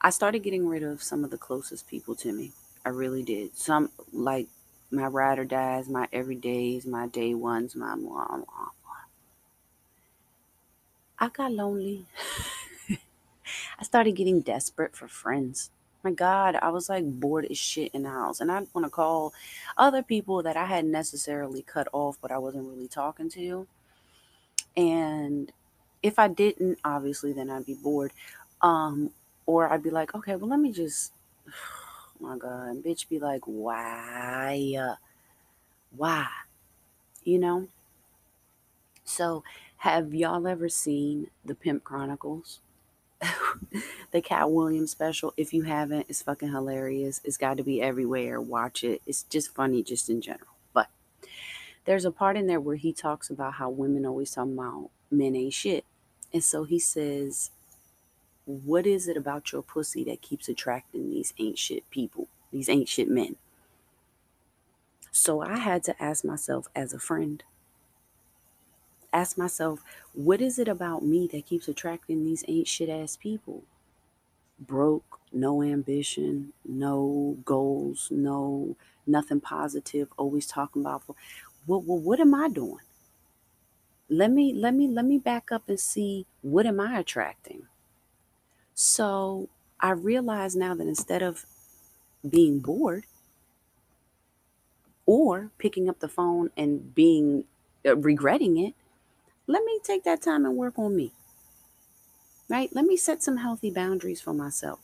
I 0.00 0.10
started 0.10 0.40
getting 0.40 0.68
rid 0.68 0.82
of 0.82 1.02
some 1.02 1.24
of 1.24 1.30
the 1.30 1.38
closest 1.38 1.88
people 1.88 2.14
to 2.16 2.32
me. 2.32 2.52
I 2.84 2.90
really 2.90 3.22
did. 3.22 3.56
Some 3.56 3.90
like 4.12 4.48
my 4.90 5.06
ride 5.06 5.38
or 5.38 5.44
dies, 5.44 5.88
my 5.88 6.06
everydays, 6.12 6.86
my 6.86 7.06
day 7.08 7.34
ones, 7.34 7.74
my 7.74 7.94
mom. 7.94 8.44
I 11.18 11.28
got 11.28 11.52
lonely. 11.52 12.04
I 13.78 13.84
started 13.84 14.12
getting 14.12 14.40
desperate 14.40 14.94
for 14.94 15.08
friends 15.08 15.70
my 16.06 16.12
God, 16.12 16.56
I 16.62 16.70
was 16.70 16.88
like 16.88 17.04
bored 17.04 17.46
as 17.50 17.58
shit 17.58 17.92
in 17.92 18.04
the 18.04 18.10
house. 18.10 18.40
And 18.40 18.50
I 18.50 18.62
want 18.72 18.86
to 18.86 18.90
call 18.90 19.34
other 19.76 20.04
people 20.04 20.40
that 20.44 20.56
I 20.56 20.64
hadn't 20.64 20.92
necessarily 20.92 21.62
cut 21.62 21.88
off, 21.92 22.16
but 22.22 22.30
I 22.30 22.38
wasn't 22.38 22.68
really 22.68 22.86
talking 22.86 23.28
to. 23.30 23.66
And 24.76 25.50
if 26.04 26.20
I 26.20 26.28
didn't, 26.28 26.78
obviously, 26.84 27.32
then 27.32 27.50
I'd 27.50 27.66
be 27.66 27.74
bored. 27.74 28.12
Um, 28.62 29.10
or 29.46 29.68
I'd 29.68 29.82
be 29.82 29.90
like, 29.90 30.14
okay, 30.14 30.36
well, 30.36 30.48
let 30.48 30.60
me 30.60 30.70
just, 30.70 31.12
my 32.20 32.36
God, 32.36 32.68
and 32.68 32.84
bitch 32.84 33.08
be 33.08 33.18
like, 33.18 33.42
why? 33.44 34.74
Uh, 34.78 34.96
why? 35.96 36.26
You 37.22 37.38
know? 37.38 37.68
So, 39.04 39.44
have 39.78 40.14
y'all 40.14 40.46
ever 40.46 40.68
seen 40.68 41.28
the 41.44 41.54
Pimp 41.54 41.84
Chronicles? 41.84 42.60
the 44.10 44.20
Katt 44.20 44.50
Williams 44.50 44.90
special. 44.90 45.32
If 45.36 45.52
you 45.52 45.62
haven't, 45.62 46.06
it's 46.08 46.22
fucking 46.22 46.50
hilarious. 46.50 47.20
It's 47.24 47.36
got 47.36 47.56
to 47.56 47.62
be 47.62 47.80
everywhere. 47.80 48.40
Watch 48.40 48.84
it. 48.84 49.02
It's 49.06 49.22
just 49.24 49.54
funny, 49.54 49.82
just 49.82 50.10
in 50.10 50.20
general. 50.20 50.56
But 50.72 50.88
there's 51.84 52.04
a 52.04 52.10
part 52.10 52.36
in 52.36 52.46
there 52.46 52.60
where 52.60 52.76
he 52.76 52.92
talks 52.92 53.30
about 53.30 53.54
how 53.54 53.70
women 53.70 54.06
always 54.06 54.32
talk 54.32 54.46
about 54.46 54.90
men 55.10 55.36
ain't 55.36 55.54
shit. 55.54 55.84
And 56.32 56.44
so 56.44 56.64
he 56.64 56.78
says, 56.78 57.50
What 58.46 58.86
is 58.86 59.08
it 59.08 59.16
about 59.16 59.52
your 59.52 59.62
pussy 59.62 60.04
that 60.04 60.22
keeps 60.22 60.48
attracting 60.48 61.10
these 61.10 61.34
ain't 61.38 61.58
shit 61.58 61.88
people, 61.90 62.28
these 62.52 62.70
shit 62.88 63.10
men? 63.10 63.36
So 65.10 65.40
I 65.42 65.58
had 65.58 65.82
to 65.84 66.02
ask 66.02 66.24
myself 66.24 66.68
as 66.74 66.92
a 66.92 67.00
friend, 67.00 67.42
ask 69.12 69.36
myself, 69.36 69.82
what 70.12 70.40
is 70.40 70.58
it 70.58 70.68
about 70.68 71.04
me 71.04 71.28
that 71.32 71.46
keeps 71.46 71.68
attracting 71.68 72.24
these 72.24 72.44
ain't 72.46 72.68
shit 72.68 72.88
ass 72.88 73.16
people? 73.16 73.64
Broke, 74.60 75.20
no 75.32 75.62
ambition, 75.62 76.52
no 76.64 77.38
goals, 77.44 78.08
no 78.10 78.76
nothing 79.06 79.40
positive, 79.40 80.08
always 80.16 80.46
talking 80.46 80.82
about 80.82 81.02
what 81.66 81.84
what, 81.84 82.00
what 82.02 82.20
am 82.20 82.34
I 82.34 82.48
doing? 82.48 82.84
Let 84.08 84.30
me 84.30 84.54
let 84.54 84.74
me 84.74 84.88
let 84.88 85.04
me 85.04 85.18
back 85.18 85.50
up 85.50 85.68
and 85.68 85.80
see 85.80 86.26
what 86.42 86.66
am 86.66 86.78
I 86.78 86.98
attracting? 86.98 87.66
So 88.76 89.48
I 89.80 89.90
realize 89.92 90.54
now 90.54 90.74
that 90.74 90.86
instead 90.86 91.22
of 91.22 91.46
being 92.28 92.60
bored 92.60 93.06
or 95.06 95.50
picking 95.56 95.88
up 95.88 96.00
the 96.00 96.08
phone 96.08 96.50
and 96.58 96.94
being 96.94 97.44
uh, 97.86 97.96
regretting 97.96 98.58
it, 98.58 98.74
let 99.46 99.64
me 99.64 99.80
take 99.82 100.04
that 100.04 100.20
time 100.20 100.44
and 100.44 100.56
work 100.56 100.78
on 100.78 100.94
me. 100.94 101.12
Right? 102.50 102.68
Let 102.74 102.84
me 102.84 102.98
set 102.98 103.22
some 103.22 103.38
healthy 103.38 103.70
boundaries 103.70 104.20
for 104.20 104.34
myself. 104.34 104.80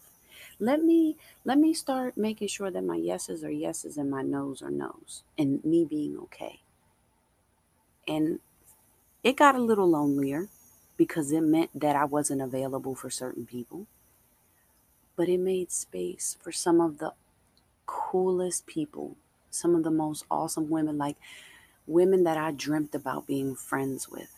Let 0.58 0.82
me 0.82 1.16
let 1.44 1.58
me 1.58 1.74
start 1.74 2.16
making 2.16 2.48
sure 2.48 2.70
that 2.70 2.84
my 2.84 2.96
yeses 2.96 3.44
are 3.44 3.50
yeses 3.50 3.98
and 3.98 4.10
my 4.10 4.22
nos 4.22 4.62
are 4.62 4.70
nos 4.70 5.22
and 5.36 5.62
me 5.64 5.84
being 5.84 6.16
okay. 6.18 6.60
And 8.08 8.40
it 9.22 9.36
got 9.36 9.54
a 9.54 9.62
little 9.62 9.88
lonelier 9.88 10.48
because 11.02 11.32
it 11.32 11.40
meant 11.40 11.68
that 11.74 11.96
I 11.96 12.04
wasn't 12.04 12.40
available 12.40 12.94
for 12.94 13.10
certain 13.10 13.44
people. 13.44 13.86
But 15.16 15.28
it 15.28 15.40
made 15.40 15.72
space 15.72 16.36
for 16.40 16.52
some 16.52 16.80
of 16.80 16.98
the 16.98 17.12
coolest 17.86 18.68
people, 18.68 19.16
some 19.50 19.74
of 19.74 19.82
the 19.82 19.90
most 19.90 20.24
awesome 20.30 20.70
women, 20.70 20.98
like 20.98 21.16
women 21.88 22.22
that 22.22 22.36
I 22.36 22.52
dreamt 22.52 22.94
about 22.94 23.26
being 23.26 23.56
friends 23.56 24.08
with, 24.08 24.30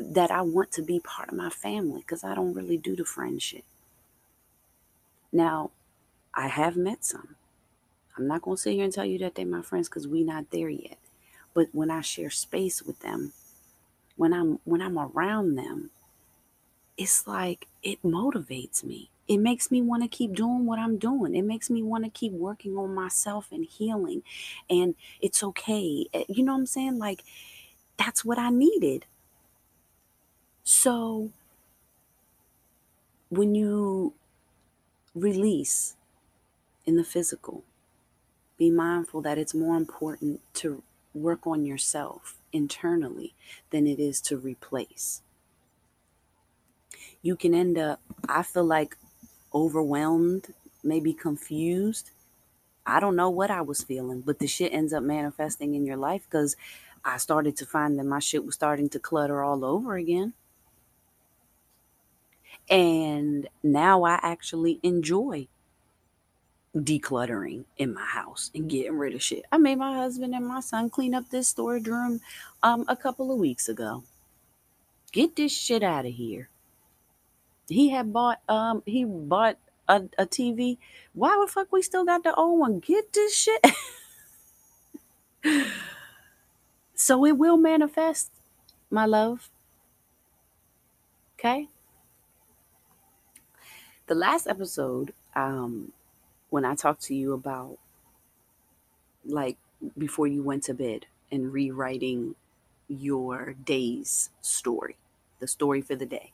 that 0.00 0.30
I 0.30 0.40
want 0.40 0.72
to 0.72 0.82
be 0.82 1.00
part 1.00 1.28
of 1.28 1.36
my 1.36 1.50
family 1.50 2.00
because 2.00 2.24
I 2.24 2.34
don't 2.34 2.54
really 2.54 2.78
do 2.78 2.96
the 2.96 3.04
friendship. 3.04 3.64
Now, 5.30 5.70
I 6.32 6.48
have 6.48 6.78
met 6.78 7.04
some. 7.04 7.36
I'm 8.16 8.26
not 8.26 8.40
going 8.40 8.56
to 8.56 8.62
sit 8.62 8.72
here 8.72 8.84
and 8.84 8.92
tell 8.92 9.04
you 9.04 9.18
that 9.18 9.34
they're 9.34 9.44
my 9.44 9.60
friends 9.60 9.90
because 9.90 10.08
we're 10.08 10.24
not 10.24 10.50
there 10.50 10.70
yet. 10.70 10.96
But 11.52 11.68
when 11.72 11.90
I 11.90 12.00
share 12.00 12.30
space 12.30 12.82
with 12.82 13.00
them, 13.00 13.34
when 14.16 14.32
I'm 14.32 14.60
when 14.64 14.80
I'm 14.80 14.98
around 14.98 15.56
them, 15.56 15.90
it's 16.96 17.26
like 17.26 17.66
it 17.82 18.02
motivates 18.02 18.82
me. 18.84 19.10
It 19.28 19.38
makes 19.38 19.70
me 19.70 19.82
want 19.82 20.02
to 20.02 20.08
keep 20.08 20.34
doing 20.34 20.66
what 20.66 20.78
I'm 20.78 20.98
doing. 20.98 21.34
It 21.34 21.42
makes 21.42 21.68
me 21.68 21.82
want 21.82 22.04
to 22.04 22.10
keep 22.10 22.32
working 22.32 22.76
on 22.76 22.94
myself 22.94 23.48
and 23.50 23.64
healing. 23.64 24.22
And 24.70 24.94
it's 25.20 25.42
okay. 25.42 26.06
Eh, 26.14 26.24
you 26.28 26.44
know 26.44 26.52
what 26.52 26.60
I'm 26.60 26.66
saying? 26.66 26.98
Like 26.98 27.24
that's 27.96 28.24
what 28.24 28.38
I 28.38 28.50
needed. 28.50 29.06
So 30.62 31.30
when 33.28 33.54
you 33.54 34.14
release 35.14 35.96
in 36.84 36.96
the 36.96 37.04
physical, 37.04 37.64
be 38.58 38.70
mindful 38.70 39.20
that 39.22 39.38
it's 39.38 39.54
more 39.54 39.76
important 39.76 40.40
to 40.54 40.82
work 41.14 41.46
on 41.46 41.64
yourself 41.64 42.36
internally 42.52 43.34
than 43.70 43.86
it 43.86 43.98
is 43.98 44.20
to 44.22 44.36
replace. 44.36 45.22
You 47.22 47.36
can 47.36 47.54
end 47.54 47.78
up, 47.78 48.00
I 48.28 48.42
feel 48.42 48.64
like, 48.64 48.96
overwhelmed, 49.54 50.48
maybe 50.84 51.12
confused. 51.12 52.10
I 52.84 53.00
don't 53.00 53.16
know 53.16 53.30
what 53.30 53.50
I 53.50 53.62
was 53.62 53.82
feeling, 53.82 54.20
but 54.20 54.38
the 54.38 54.46
shit 54.46 54.72
ends 54.72 54.92
up 54.92 55.02
manifesting 55.02 55.74
in 55.74 55.84
your 55.84 55.96
life 55.96 56.22
because 56.30 56.56
I 57.04 57.16
started 57.18 57.56
to 57.58 57.66
find 57.66 57.98
that 57.98 58.04
my 58.04 58.20
shit 58.20 58.44
was 58.44 58.54
starting 58.54 58.88
to 58.90 58.98
clutter 58.98 59.42
all 59.42 59.64
over 59.64 59.96
again. 59.96 60.34
And 62.68 63.48
now 63.62 64.04
I 64.04 64.18
actually 64.22 64.80
enjoy 64.82 65.48
decluttering 66.76 67.64
in 67.78 67.94
my 67.94 68.04
house 68.04 68.50
and 68.54 68.68
getting 68.68 68.98
rid 68.98 69.14
of 69.14 69.22
shit. 69.22 69.44
I 69.50 69.58
made 69.58 69.78
my 69.78 69.96
husband 69.96 70.34
and 70.34 70.46
my 70.46 70.60
son 70.60 70.90
clean 70.90 71.14
up 71.14 71.30
this 71.30 71.48
storage 71.48 71.88
room 71.88 72.20
um 72.62 72.84
a 72.88 72.96
couple 72.96 73.32
of 73.32 73.38
weeks 73.38 73.68
ago. 73.68 74.04
Get 75.12 75.36
this 75.36 75.56
shit 75.56 75.82
out 75.82 76.04
of 76.04 76.12
here. 76.12 76.50
He 77.68 77.90
had 77.90 78.12
bought 78.12 78.40
um 78.48 78.82
he 78.86 79.04
bought 79.04 79.58
a, 79.88 80.02
a 80.18 80.26
TV. 80.26 80.78
Why 81.12 81.38
the 81.40 81.50
fuck 81.50 81.72
we 81.72 81.82
still 81.82 82.04
got 82.04 82.22
the 82.22 82.34
old 82.34 82.58
one? 82.58 82.80
Get 82.80 83.12
this 83.12 83.34
shit. 83.34 83.64
so 86.94 87.24
it 87.24 87.38
will 87.38 87.56
manifest, 87.56 88.30
my 88.90 89.06
love. 89.06 89.50
Okay? 91.38 91.68
The 94.06 94.14
last 94.14 94.46
episode, 94.46 95.12
um, 95.34 95.92
when 96.50 96.64
I 96.64 96.74
talked 96.74 97.02
to 97.04 97.14
you 97.14 97.32
about 97.32 97.78
like 99.24 99.56
before 99.98 100.26
you 100.26 100.42
went 100.42 100.62
to 100.64 100.74
bed 100.74 101.06
and 101.30 101.52
rewriting 101.52 102.36
your 102.88 103.54
day's 103.64 104.30
story, 104.40 104.96
the 105.40 105.48
story 105.48 105.80
for 105.80 105.96
the 105.96 106.06
day. 106.06 106.32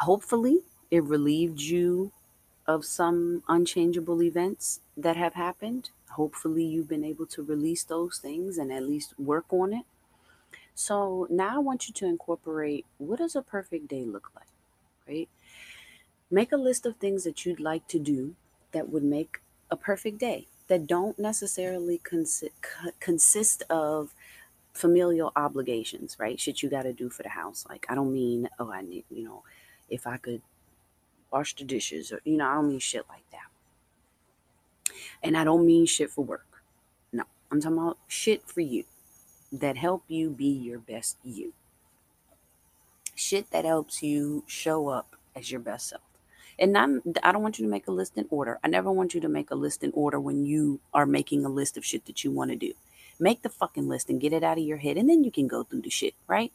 Hopefully, 0.00 0.60
it 0.90 1.04
relieved 1.04 1.60
you 1.60 2.12
of 2.66 2.84
some 2.84 3.42
unchangeable 3.48 4.22
events 4.22 4.80
that 4.96 5.16
have 5.16 5.34
happened. 5.34 5.90
Hopefully, 6.12 6.64
you've 6.64 6.88
been 6.88 7.04
able 7.04 7.26
to 7.26 7.42
release 7.42 7.84
those 7.84 8.18
things 8.18 8.58
and 8.58 8.72
at 8.72 8.82
least 8.82 9.18
work 9.18 9.46
on 9.50 9.72
it. 9.74 9.84
So, 10.74 11.26
now 11.30 11.56
I 11.56 11.58
want 11.58 11.88
you 11.88 11.94
to 11.94 12.06
incorporate 12.06 12.86
what 12.98 13.18
does 13.18 13.36
a 13.36 13.42
perfect 13.42 13.88
day 13.88 14.04
look 14.04 14.30
like, 14.34 14.48
right? 15.06 15.28
Make 16.30 16.52
a 16.52 16.56
list 16.56 16.86
of 16.86 16.96
things 16.96 17.24
that 17.24 17.44
you'd 17.44 17.60
like 17.60 17.86
to 17.88 17.98
do 17.98 18.34
that 18.72 18.88
would 18.88 19.04
make 19.04 19.40
a 19.70 19.76
perfect 19.76 20.18
day 20.18 20.46
that 20.68 20.86
don't 20.86 21.18
necessarily 21.18 22.00
consi- 22.04 22.50
consist 23.00 23.64
of 23.68 24.14
familial 24.72 25.32
obligations, 25.36 26.16
right? 26.18 26.38
Shit 26.40 26.62
you 26.62 26.70
got 26.70 26.84
to 26.84 26.92
do 26.92 27.10
for 27.10 27.24
the 27.24 27.30
house. 27.30 27.66
Like, 27.68 27.84
I 27.88 27.94
don't 27.96 28.12
mean, 28.12 28.48
oh, 28.58 28.70
I 28.72 28.82
need, 28.82 29.04
you 29.10 29.24
know, 29.24 29.42
if 29.90 30.06
I 30.06 30.16
could 30.16 30.42
wash 31.32 31.54
the 31.54 31.64
dishes 31.64 32.12
or, 32.12 32.20
you 32.24 32.36
know, 32.36 32.46
I 32.46 32.54
don't 32.54 32.68
mean 32.68 32.78
shit 32.78 33.04
like 33.08 33.28
that. 33.32 34.94
And 35.22 35.36
I 35.36 35.44
don't 35.44 35.66
mean 35.66 35.86
shit 35.86 36.10
for 36.10 36.24
work. 36.24 36.62
No, 37.12 37.24
I'm 37.50 37.60
talking 37.60 37.78
about 37.78 37.98
shit 38.06 38.48
for 38.48 38.60
you 38.60 38.84
that 39.52 39.76
help 39.76 40.04
you 40.08 40.30
be 40.30 40.46
your 40.46 40.78
best 40.78 41.18
you. 41.24 41.52
Shit 43.14 43.50
that 43.50 43.64
helps 43.64 44.02
you 44.02 44.44
show 44.46 44.88
up 44.88 45.16
as 45.36 45.50
your 45.50 45.60
best 45.60 45.88
self. 45.88 46.02
And 46.58 46.72
not, 46.72 46.90
I 47.22 47.32
don't 47.32 47.42
want 47.42 47.58
you 47.58 47.64
to 47.64 47.70
make 47.70 47.86
a 47.88 47.92
list 47.92 48.16
in 48.16 48.26
order. 48.30 48.58
I 48.62 48.68
never 48.68 48.92
want 48.92 49.14
you 49.14 49.20
to 49.20 49.28
make 49.28 49.50
a 49.50 49.54
list 49.54 49.82
in 49.82 49.92
order 49.94 50.20
when 50.20 50.44
you 50.44 50.80
are 50.92 51.06
making 51.06 51.44
a 51.44 51.48
list 51.48 51.76
of 51.76 51.84
shit 51.84 52.04
that 52.06 52.22
you 52.22 52.30
want 52.30 52.50
to 52.50 52.56
do. 52.56 52.74
Make 53.18 53.42
the 53.42 53.48
fucking 53.48 53.88
list 53.88 54.10
and 54.10 54.20
get 54.20 54.32
it 54.32 54.42
out 54.42 54.58
of 54.58 54.64
your 54.64 54.78
head, 54.78 54.96
and 54.96 55.08
then 55.08 55.24
you 55.24 55.30
can 55.30 55.46
go 55.46 55.62
through 55.62 55.82
the 55.82 55.90
shit, 55.90 56.14
right? 56.26 56.52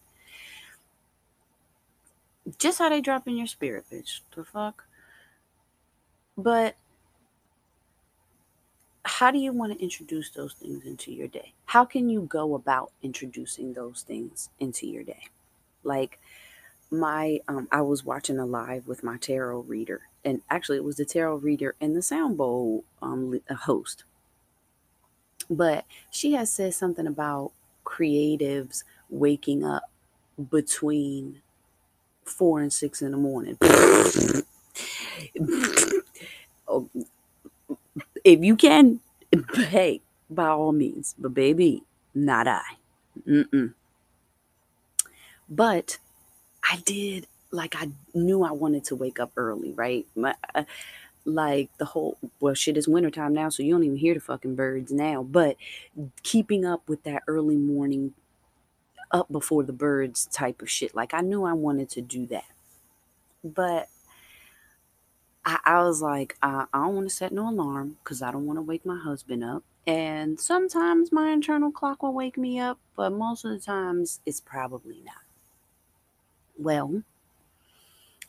Just 2.60 2.80
how 2.80 2.90
they 2.90 3.02
drop 3.02 3.28
in 3.28 3.38
your 3.38 3.48
spirit, 3.48 3.86
bitch. 3.92 4.22
The 4.36 4.44
fuck? 4.44 4.86
But 6.38 6.76
how 9.04 9.32
do 9.32 9.38
you 9.38 9.52
want 9.52 9.74
to 9.74 9.84
introduce 9.84 10.32
those 10.32 10.54
things 10.54 10.86
into 10.86 11.12
your 11.12 11.28
day? 11.28 11.54
How 11.66 11.86
can 11.86 12.10
you 12.10 12.22
go 12.22 12.56
about 12.56 12.92
introducing 13.02 13.74
those 13.74 14.02
things 14.02 14.50
into 14.60 14.88
your 14.88 15.04
day? 15.04 15.24
Like, 15.84 16.20
my 16.92 17.40
um, 17.48 17.68
I 17.72 17.82
was 17.82 18.06
watching 18.06 18.40
a 18.40 18.46
live 18.46 18.88
with 18.88 19.04
my 19.04 19.18
tarot 19.18 19.62
reader, 19.62 20.02
and 20.24 20.42
actually 20.50 20.78
it 20.78 20.84
was 20.84 20.98
the 20.98 21.06
tarot 21.06 21.38
reader 21.38 21.76
and 21.82 21.96
the 21.96 22.02
sound 22.02 22.38
bowl 22.38 22.84
um, 23.02 23.40
host. 23.50 24.04
But 25.50 25.86
she 26.12 26.34
has 26.34 26.52
said 26.52 26.74
something 26.74 27.08
about 27.08 27.52
creatives 27.86 28.84
waking 29.10 29.64
up 29.64 29.84
between 30.50 31.42
four 32.26 32.62
and 32.62 32.74
six 32.74 33.02
in 33.02 33.12
the 33.12 33.18
morning. 33.18 33.58
If 38.24 38.42
you 38.44 38.56
can, 38.56 39.00
hey, 39.56 40.02
by 40.30 40.48
all 40.48 40.72
means, 40.72 41.16
but 41.18 41.34
baby, 41.34 41.84
not 42.14 42.48
I. 42.48 42.64
Mm-mm. 43.28 43.74
But 45.50 46.00
I 46.70 46.78
did 46.86 47.28
like 47.52 47.76
I 47.82 47.90
knew 48.14 48.44
I 48.44 48.52
wanted 48.52 48.86
to 48.86 48.96
wake 48.96 49.20
up 49.20 49.32
early, 49.38 49.72
right? 49.72 50.06
My, 50.16 50.36
uh, 50.54 50.64
like 51.26 51.70
the 51.78 51.86
whole 51.86 52.18
well 52.40 52.54
shit 52.54 52.78
is 52.78 52.88
wintertime 52.88 53.34
now 53.34 53.50
so 53.50 53.64
you 53.64 53.74
don't 53.74 53.84
even 53.84 53.98
hear 53.98 54.14
the 54.14 54.20
fucking 54.20 54.56
birds 54.56 54.92
now 54.92 55.24
but 55.24 55.58
keeping 56.24 56.66
up 56.66 56.88
with 56.88 57.04
that 57.04 57.24
early 57.28 57.56
morning 57.56 58.14
up 59.12 59.32
before 59.32 59.64
the 59.64 59.74
birds 59.74 60.28
type 60.28 60.62
of 60.62 60.70
shit 60.70 60.96
like 60.96 61.14
i 61.14 61.22
knew 61.22 61.44
i 61.44 61.54
wanted 61.54 61.90
to 61.90 62.02
do 62.02 62.26
that 62.26 62.46
but 63.44 63.88
i, 65.46 65.60
I 65.66 65.84
was 65.84 66.02
like 66.02 66.38
I, 66.42 66.66
I 66.74 66.86
don't 66.86 66.96
want 66.96 67.10
to 67.10 67.16
set 67.16 67.32
no 67.32 67.50
alarm 67.50 67.98
because 68.04 68.22
i 68.22 68.32
don't 68.32 68.46
want 68.46 68.58
to 68.58 68.64
wake 68.64 68.86
my 68.86 68.98
husband 68.98 69.44
up 69.44 69.64
and 69.88 70.40
sometimes 70.40 71.12
my 71.12 71.30
internal 71.30 71.72
clock 71.72 72.04
will 72.04 72.14
wake 72.14 72.38
me 72.38 72.60
up 72.60 72.80
but 72.96 73.12
most 73.12 73.46
of 73.46 73.52
the 73.52 73.60
times 73.60 74.20
it's 74.26 74.42
probably 74.42 75.02
not 75.06 75.26
well, 76.58 77.04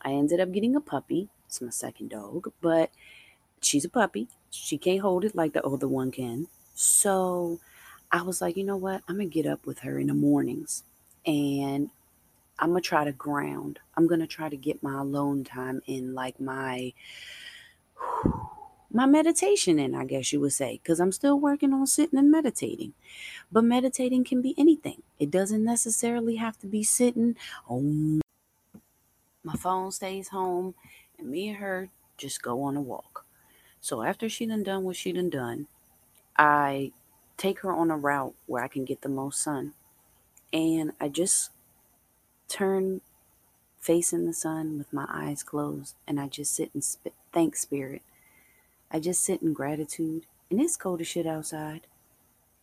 I 0.03 0.13
ended 0.13 0.41
up 0.41 0.53
getting 0.53 0.77
a 0.77 0.81
puppy. 0.81 1.29
It's 1.47 1.61
my 1.61 1.71
second 1.71 2.11
dog, 2.11 2.53
but 2.61 2.91
she's 3.61 3.85
a 3.85 3.89
puppy. 3.89 4.29
She 4.51 4.79
can't 4.79 5.01
hold 5.01 5.25
it 5.25 5.35
like 5.35 5.53
the 5.53 5.65
other 5.65 5.89
one 5.89 6.11
can. 6.11 6.49
So 6.75 7.61
I 8.17 8.23
was 8.23 8.41
like, 8.41 8.57
you 8.57 8.65
know 8.65 8.79
what? 8.79 9.03
I'm 9.09 9.17
going 9.17 9.29
to 9.29 9.43
get 9.43 9.51
up 9.51 9.67
with 9.67 9.81
her 9.81 9.99
in 9.99 10.07
the 10.07 10.15
mornings 10.15 10.85
and 11.27 11.91
I'm 12.59 12.71
going 12.71 12.83
to 12.83 12.89
try 12.89 13.05
to 13.05 13.13
ground. 13.13 13.79
I'm 13.95 14.07
going 14.07 14.21
to 14.21 14.27
try 14.27 14.49
to 14.49 14.57
get 14.57 14.83
my 14.83 15.01
alone 15.01 15.45
time 15.45 15.83
in 15.87 16.15
like 16.15 16.41
my 16.41 16.95
my 18.91 19.05
meditation 19.05 19.79
in, 19.79 19.95
I 19.95 20.07
guess 20.07 20.33
you 20.33 20.41
would 20.41 20.55
say, 20.55 20.81
because 20.83 20.99
I'm 20.99 21.13
still 21.13 21.39
working 21.39 21.75
on 21.75 21.87
sitting 21.87 22.19
and 22.19 22.31
meditating. 22.31 22.95
But 23.53 23.65
meditating 23.65 24.25
can 24.25 24.41
be 24.41 24.55
anything. 24.57 25.03
It 25.19 25.31
doesn't 25.31 25.63
necessarily 25.63 26.37
have 26.37 26.59
to 26.61 26.67
be 26.67 26.83
sitting. 26.83 27.37
Oh, 27.69 28.23
my 29.45 29.57
phone 29.57 29.93
stays 29.93 30.29
home, 30.29 30.75
and 31.19 31.29
me 31.29 31.49
and 31.51 31.59
her 31.59 31.91
just 32.17 32.41
go 32.43 32.63
on 32.63 32.79
a 32.79 32.81
walk. 32.81 33.27
So 33.83 34.03
after 34.03 34.31
she 34.31 34.47
done 34.47 34.63
done 34.63 34.85
what 34.85 34.97
she 34.97 35.13
done 35.13 35.29
done, 35.29 35.67
I 36.39 36.93
take 37.37 37.61
her 37.61 37.73
on 37.73 37.91
a 37.91 37.97
route 37.97 38.35
where 38.47 38.63
I 38.65 38.69
can 38.69 38.85
get 38.85 39.03
the 39.03 39.09
most 39.09 39.41
sun. 39.43 39.75
And 40.53 40.93
I 41.01 41.09
just 41.09 41.51
turn 42.49 43.03
facing 43.81 44.27
the 44.27 44.35
sun 44.35 44.79
with 44.79 44.93
my 44.93 45.07
eyes 45.11 45.43
closed 45.43 45.95
and 46.09 46.21
I 46.21 46.29
just 46.29 46.55
sit 46.55 46.71
and 46.75 46.85
sp- 46.85 47.15
thank 47.33 47.57
spirit. 47.57 48.03
I 48.91 49.01
just 49.01 49.25
sit 49.25 49.43
in 49.43 49.53
gratitude. 49.53 50.25
And 50.51 50.61
it's 50.61 50.77
cold 50.77 51.01
as 51.01 51.09
shit 51.09 51.27
outside, 51.27 51.83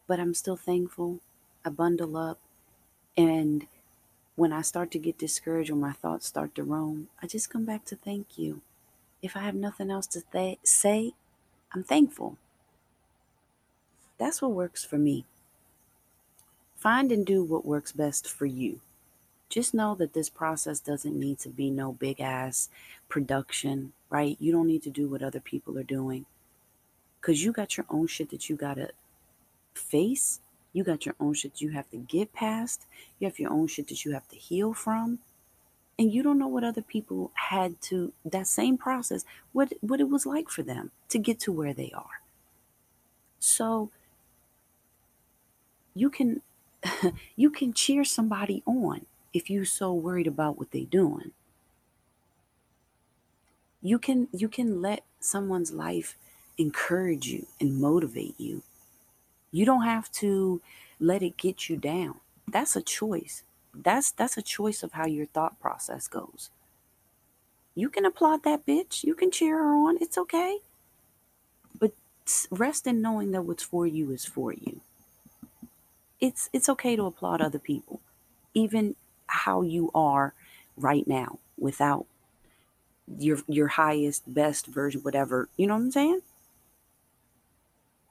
but 0.08 0.20
I'm 0.20 0.34
still 0.34 0.58
thankful. 0.58 1.20
I 1.66 1.70
bundle 1.70 2.18
up. 2.18 2.40
And 3.18 3.68
when 4.36 4.54
I 4.54 4.62
start 4.62 4.92
to 4.92 5.00
get 5.00 5.18
discouraged 5.20 5.72
or 5.72 5.76
my 5.76 5.94
thoughts 5.94 6.28
start 6.28 6.56
to 6.56 6.64
roam, 6.64 7.10
I 7.22 7.28
just 7.28 7.50
come 7.50 7.66
back 7.66 7.86
to 7.86 7.96
thank 7.98 8.38
you. 8.38 8.62
If 9.22 9.38
I 9.38 9.42
have 9.42 9.56
nothing 9.56 9.92
else 9.92 10.08
to 10.08 10.24
th- 10.34 10.60
say, 10.64 11.14
I'm 11.74 11.84
thankful. 11.84 12.38
That's 14.18 14.42
what 14.42 14.52
works 14.52 14.84
for 14.84 14.98
me. 14.98 15.26
Find 16.78 17.12
and 17.12 17.26
do 17.26 17.44
what 17.44 17.66
works 17.66 17.92
best 17.92 18.30
for 18.30 18.46
you. 18.46 18.82
Just 19.50 19.74
know 19.74 19.96
that 19.96 20.14
this 20.14 20.30
process 20.30 20.80
doesn't 20.80 21.18
need 21.18 21.40
to 21.40 21.50
be 21.50 21.70
no 21.70 21.94
big 21.94 22.20
ass 22.20 22.70
production, 23.08 23.94
right? 24.10 24.36
You 24.40 24.52
don't 24.52 24.68
need 24.68 24.84
to 24.84 24.90
do 24.90 25.08
what 25.08 25.22
other 25.22 25.40
people 25.40 25.78
are 25.78 25.84
doing. 25.84 26.26
Because 27.22 27.44
you 27.44 27.52
got 27.52 27.78
your 27.78 27.86
own 27.90 28.08
shit 28.08 28.32
that 28.32 28.50
you 28.50 28.56
got 28.56 28.76
to 28.76 28.90
face. 29.74 30.40
You 30.74 30.84
got 30.84 31.06
your 31.06 31.16
own 31.20 31.36
shit 31.36 31.62
you 31.62 31.70
have 31.70 31.90
to 31.92 31.98
get 31.98 32.34
past. 32.34 32.86
You 33.20 33.28
have 33.28 33.40
your 33.40 33.52
own 33.52 33.68
shit 33.68 33.88
that 33.90 34.04
you 34.04 34.12
have 34.12 34.28
to 34.30 34.36
heal 34.36 34.74
from. 34.74 35.20
And 36.00 36.12
you 36.12 36.24
don't 36.24 36.40
know 36.40 36.48
what 36.48 36.64
other 36.64 36.82
people 36.82 37.32
had 37.36 37.80
to, 37.84 38.12
that 38.26 38.48
same 38.48 38.78
process, 38.78 39.24
what, 39.52 39.72
what 39.82 40.02
it 40.02 40.10
was 40.10 40.26
like 40.26 40.50
for 40.50 40.64
them 40.64 40.92
to 41.10 41.20
get 41.20 41.40
to 41.42 41.52
where 41.52 41.74
they 41.74 41.92
are. 41.96 42.20
So 43.40 43.92
you 45.96 46.10
can 46.10 46.42
you 47.36 47.50
can 47.50 47.74
cheer 47.74 48.04
somebody 48.04 48.62
on 48.66 49.06
if 49.34 49.50
you're 49.50 49.66
so 49.66 49.94
worried 49.94 50.28
about 50.28 50.58
what 50.58 50.72
they're 50.72 50.84
doing. 50.84 51.32
You 53.82 54.00
can 54.00 54.28
you 54.32 54.48
can 54.48 54.82
let 54.82 55.04
someone's 55.20 55.72
life 55.72 56.16
encourage 56.58 57.28
you 57.28 57.48
and 57.60 57.80
motivate 57.80 58.40
you. 58.40 58.64
You 59.52 59.66
don't 59.66 59.84
have 59.84 60.12
to 60.14 60.62
let 61.00 61.22
it 61.22 61.38
get 61.38 61.70
you 61.70 61.78
down. 61.78 62.16
That's 62.48 62.76
a 62.76 62.82
choice. 62.82 63.44
That's 63.74 64.12
that's 64.12 64.38
a 64.38 64.42
choice 64.42 64.84
of 64.84 64.94
how 64.94 65.06
your 65.06 65.26
thought 65.26 65.60
process 65.60 66.08
goes. 66.08 66.50
You 67.76 67.90
can 67.90 68.06
applaud 68.06 68.44
that 68.44 68.66
bitch. 68.66 69.04
You 69.04 69.16
can 69.16 69.32
cheer 69.32 69.58
her 69.58 69.74
on. 69.74 69.98
It's 70.00 70.18
okay. 70.18 70.60
But 71.80 71.92
rest 72.52 72.86
in 72.86 73.02
knowing 73.02 73.32
that 73.32 73.44
what's 73.44 73.64
for 73.64 73.88
you 73.88 74.12
is 74.12 74.26
for 74.26 74.54
you. 74.54 74.82
It's 76.24 76.50
it's 76.54 76.70
okay 76.70 76.96
to 76.96 77.04
applaud 77.06 77.42
other 77.42 77.60
people, 77.60 78.00
even 78.54 78.96
how 79.28 79.62
you 79.62 79.92
are 79.94 80.34
right 80.78 81.06
now 81.06 81.40
without 81.58 82.06
your 83.20 83.40
your 83.50 83.68
highest 83.68 84.34
best 84.34 84.68
version 84.68 85.02
whatever 85.02 85.50
you 85.58 85.68
know 85.68 85.74
what 85.74 85.82
i'm 85.82 85.92
saying? 85.92 86.22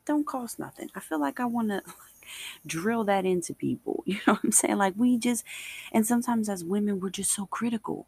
Don't 0.05 0.27
cost 0.27 0.59
nothing. 0.59 0.91
I 0.95 1.01
feel 1.01 1.19
like 1.19 1.41
i 1.41 1.47
want 1.47 1.71
to 1.71 1.83
drill 2.67 3.03
that 3.05 3.25
into 3.25 3.55
people 3.55 4.03
you 4.07 4.17
know 4.27 4.35
what 4.35 4.45
i'm 4.45 4.53
saying? 4.53 4.77
Like 4.77 4.93
we 4.95 5.17
just 5.17 5.43
and 5.91 6.07
sometimes 6.07 6.51
as 6.51 6.63
women 6.63 7.01
we're 7.01 7.09
just 7.09 7.33
so 7.33 7.47
critical. 7.47 8.07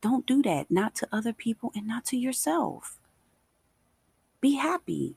Don't 0.00 0.24
do 0.24 0.40
that 0.44 0.70
not 0.70 0.94
to 0.94 1.08
other 1.12 1.34
people 1.34 1.72
and 1.74 1.86
not 1.86 2.06
to 2.06 2.16
yourself. 2.16 2.96
Be 4.40 4.54
happy. 4.54 5.16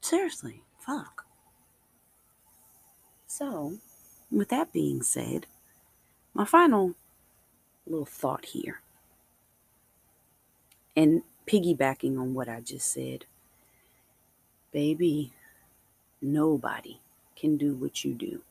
Seriously 0.00 0.62
fuck 0.78 1.25
so 3.36 3.78
with 4.30 4.48
that 4.48 4.72
being 4.72 5.02
said 5.02 5.46
my 6.36 6.44
final 6.44 6.94
little 7.86 8.04
thought 8.04 8.46
here, 8.46 8.80
and 10.94 11.22
piggybacking 11.46 12.18
on 12.18 12.34
what 12.34 12.48
I 12.48 12.60
just 12.60 12.92
said, 12.92 13.24
baby, 14.72 15.32
nobody 16.20 17.00
can 17.36 17.56
do 17.56 17.74
what 17.74 18.04
you 18.04 18.12
do, 18.12 18.42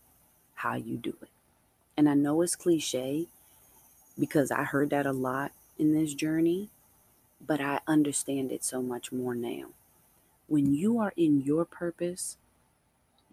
how 0.55 0.75
you 0.75 0.97
do 0.97 1.15
it. 1.21 1.29
And 1.95 2.09
I 2.09 2.15
know 2.15 2.41
it's 2.41 2.55
cliche 2.55 3.27
because 4.19 4.49
I 4.49 4.63
heard 4.63 4.89
that 4.89 5.05
a 5.05 5.11
lot 5.11 5.51
in 5.77 5.93
this 5.93 6.15
journey, 6.15 6.69
but 7.45 7.61
I 7.61 7.81
understand 7.87 8.51
it 8.51 8.63
so 8.63 8.81
much 8.81 9.11
more 9.11 9.35
now. 9.35 9.65
When 10.47 10.73
you 10.73 10.99
are 10.99 11.13
in 11.15 11.41
your 11.41 11.65
purpose, 11.65 12.37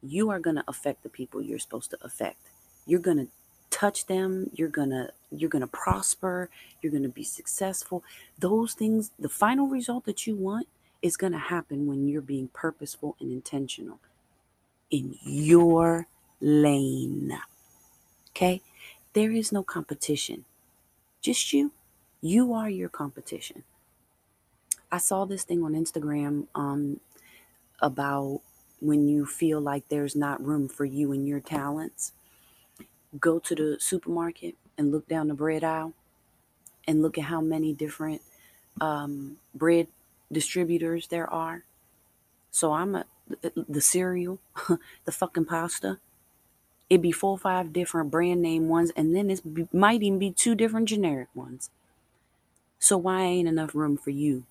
you 0.03 0.31
are 0.31 0.41
going 0.41 0.57
to 0.57 0.65
affect 0.69 1.03
the 1.03 1.09
people 1.09 1.41
you're 1.41 1.59
supposed 1.59 1.91
to 1.91 1.99
affect. 2.03 2.51
You're 2.87 3.01
going 3.01 3.19
to 3.19 3.29
touch 3.73 4.07
them. 4.07 4.51
You're 4.55 4.69
gonna 4.69 5.11
you're 5.33 5.51
gonna 5.51 5.67
prosper. 5.67 6.49
You're 6.81 6.93
gonna 6.93 7.09
be 7.09 7.25
successful. 7.25 8.05
Those 8.39 8.75
things 8.75 9.11
the 9.19 9.31
final 9.31 9.67
result 9.67 10.05
that 10.05 10.27
you 10.27 10.37
want 10.37 10.69
is 11.01 11.17
gonna 11.17 11.39
happen 11.39 11.89
when 11.89 12.07
you're 12.07 12.21
being 12.23 12.49
purposeful 12.53 13.17
and 13.19 13.33
intentional 13.33 13.99
in 14.91 15.17
your 15.25 16.07
lane. 16.41 17.33
Okay? 18.31 18.61
There 19.15 19.33
is 19.33 19.51
no 19.51 19.63
competition. 19.63 20.45
Just 21.23 21.53
you. 21.53 21.73
You 22.21 22.53
are 22.53 22.71
your 22.71 22.89
competition. 22.91 23.65
I 24.93 24.99
saw 24.99 25.25
this 25.25 25.45
thing 25.45 25.65
on 25.65 25.73
instagram 25.73 26.47
um 26.55 27.01
about 27.81 28.43
when 28.83 29.09
you 29.09 29.27
feel 29.27 29.61
like 29.61 29.89
there's 29.89 30.17
not 30.17 30.45
room 30.45 30.69
for 30.69 30.85
you 30.85 31.13
and 31.13 31.27
your 31.29 31.41
talents 31.41 32.13
go 33.21 33.39
to 33.39 33.55
the 33.55 33.77
supermarket 33.81 34.57
and 34.79 34.93
look 34.93 35.09
down 35.09 35.29
the 35.29 35.35
bread 35.35 35.65
aisle 35.65 35.95
and 36.87 37.03
look 37.03 37.19
at 37.19 37.25
how 37.25 37.41
many 37.41 37.73
different 37.73 38.23
um, 38.81 39.39
bread 39.55 39.89
distributors 40.33 41.09
there 41.09 41.33
are. 41.33 41.65
So 42.51 42.73
I'm 42.73 42.95
a 42.95 43.07
the 43.57 43.81
cereal, 43.81 44.41
the 45.05 45.13
fucking 45.13 45.47
pasta. 45.47 45.99
It'd 46.91 47.03
be 47.03 47.13
four 47.13 47.33
or 47.33 47.39
five 47.39 47.73
different 47.73 48.11
brand 48.11 48.43
name 48.43 48.69
ones, 48.69 48.93
and 48.97 49.17
then 49.17 49.31
it 49.31 49.43
might 49.73 50.03
even 50.03 50.19
be 50.19 50.33
two 50.33 50.55
different 50.55 50.89
generic 50.89 51.29
ones. 51.35 51.71
So 52.79 52.99
why 52.99 53.23
ain't 53.23 53.49
enough 53.49 53.75
room 53.75 53.97
for 53.97 54.11
you 54.11 54.45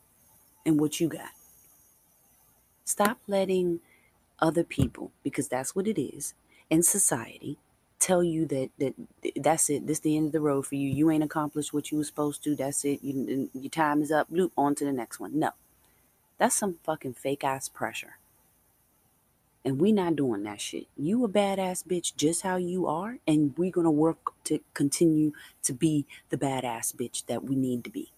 and 0.65 0.80
what 0.80 1.00
you 1.00 1.10
got? 1.10 1.32
Stop 2.86 3.20
letting 3.28 3.82
other 4.42 4.64
people, 4.64 5.12
because 5.24 5.48
that's 5.48 5.76
what 5.76 5.88
it 5.88 6.02
is 6.02 6.34
in 6.70 6.84
society, 6.84 7.58
tell 8.00 8.24
you 8.24 8.46
that 8.48 8.70
that 8.80 8.96
that's 9.38 9.70
it. 9.70 9.88
This 9.88 10.00
the 10.00 10.18
end 10.18 10.28
of 10.28 10.32
the 10.32 10.42
road 10.42 10.66
for 10.66 10.76
you. 10.76 10.90
You 10.90 11.12
ain't 11.12 11.24
accomplished 11.24 11.74
what 11.74 11.92
you 11.92 12.00
were 12.00 12.04
supposed 12.04 12.44
to. 12.46 12.56
That's 12.56 12.86
it. 12.86 13.00
You, 13.04 13.50
your 13.54 13.70
time 13.70 14.02
is 14.02 14.12
up. 14.12 14.28
Loop 14.32 14.54
on 14.58 14.76
to 14.76 14.86
the 14.86 14.94
next 14.94 15.20
one. 15.20 15.38
No, 15.39 15.52
that's 16.38 16.56
some 16.56 16.80
fucking 16.84 17.14
fake 17.14 17.44
ass 17.44 17.70
pressure. 17.70 18.18
And 19.66 19.80
we 19.80 19.92
not 19.92 20.16
doing 20.16 20.44
that 20.44 20.62
shit. 20.62 20.88
You 20.98 21.24
a 21.24 21.30
badass 21.30 21.86
bitch 21.86 22.16
just 22.16 22.42
how 22.44 22.56
you 22.58 22.88
are, 22.88 23.20
and 23.28 23.56
we 23.58 23.72
gonna 23.72 23.92
work 23.92 24.34
to 24.46 24.60
continue 24.74 25.34
to 25.64 25.74
be 25.74 26.08
the 26.30 26.38
badass 26.38 26.96
bitch 26.96 27.26
that 27.28 27.44
we 27.44 27.56
need 27.56 27.84
to 27.84 27.92
be. 27.92 28.12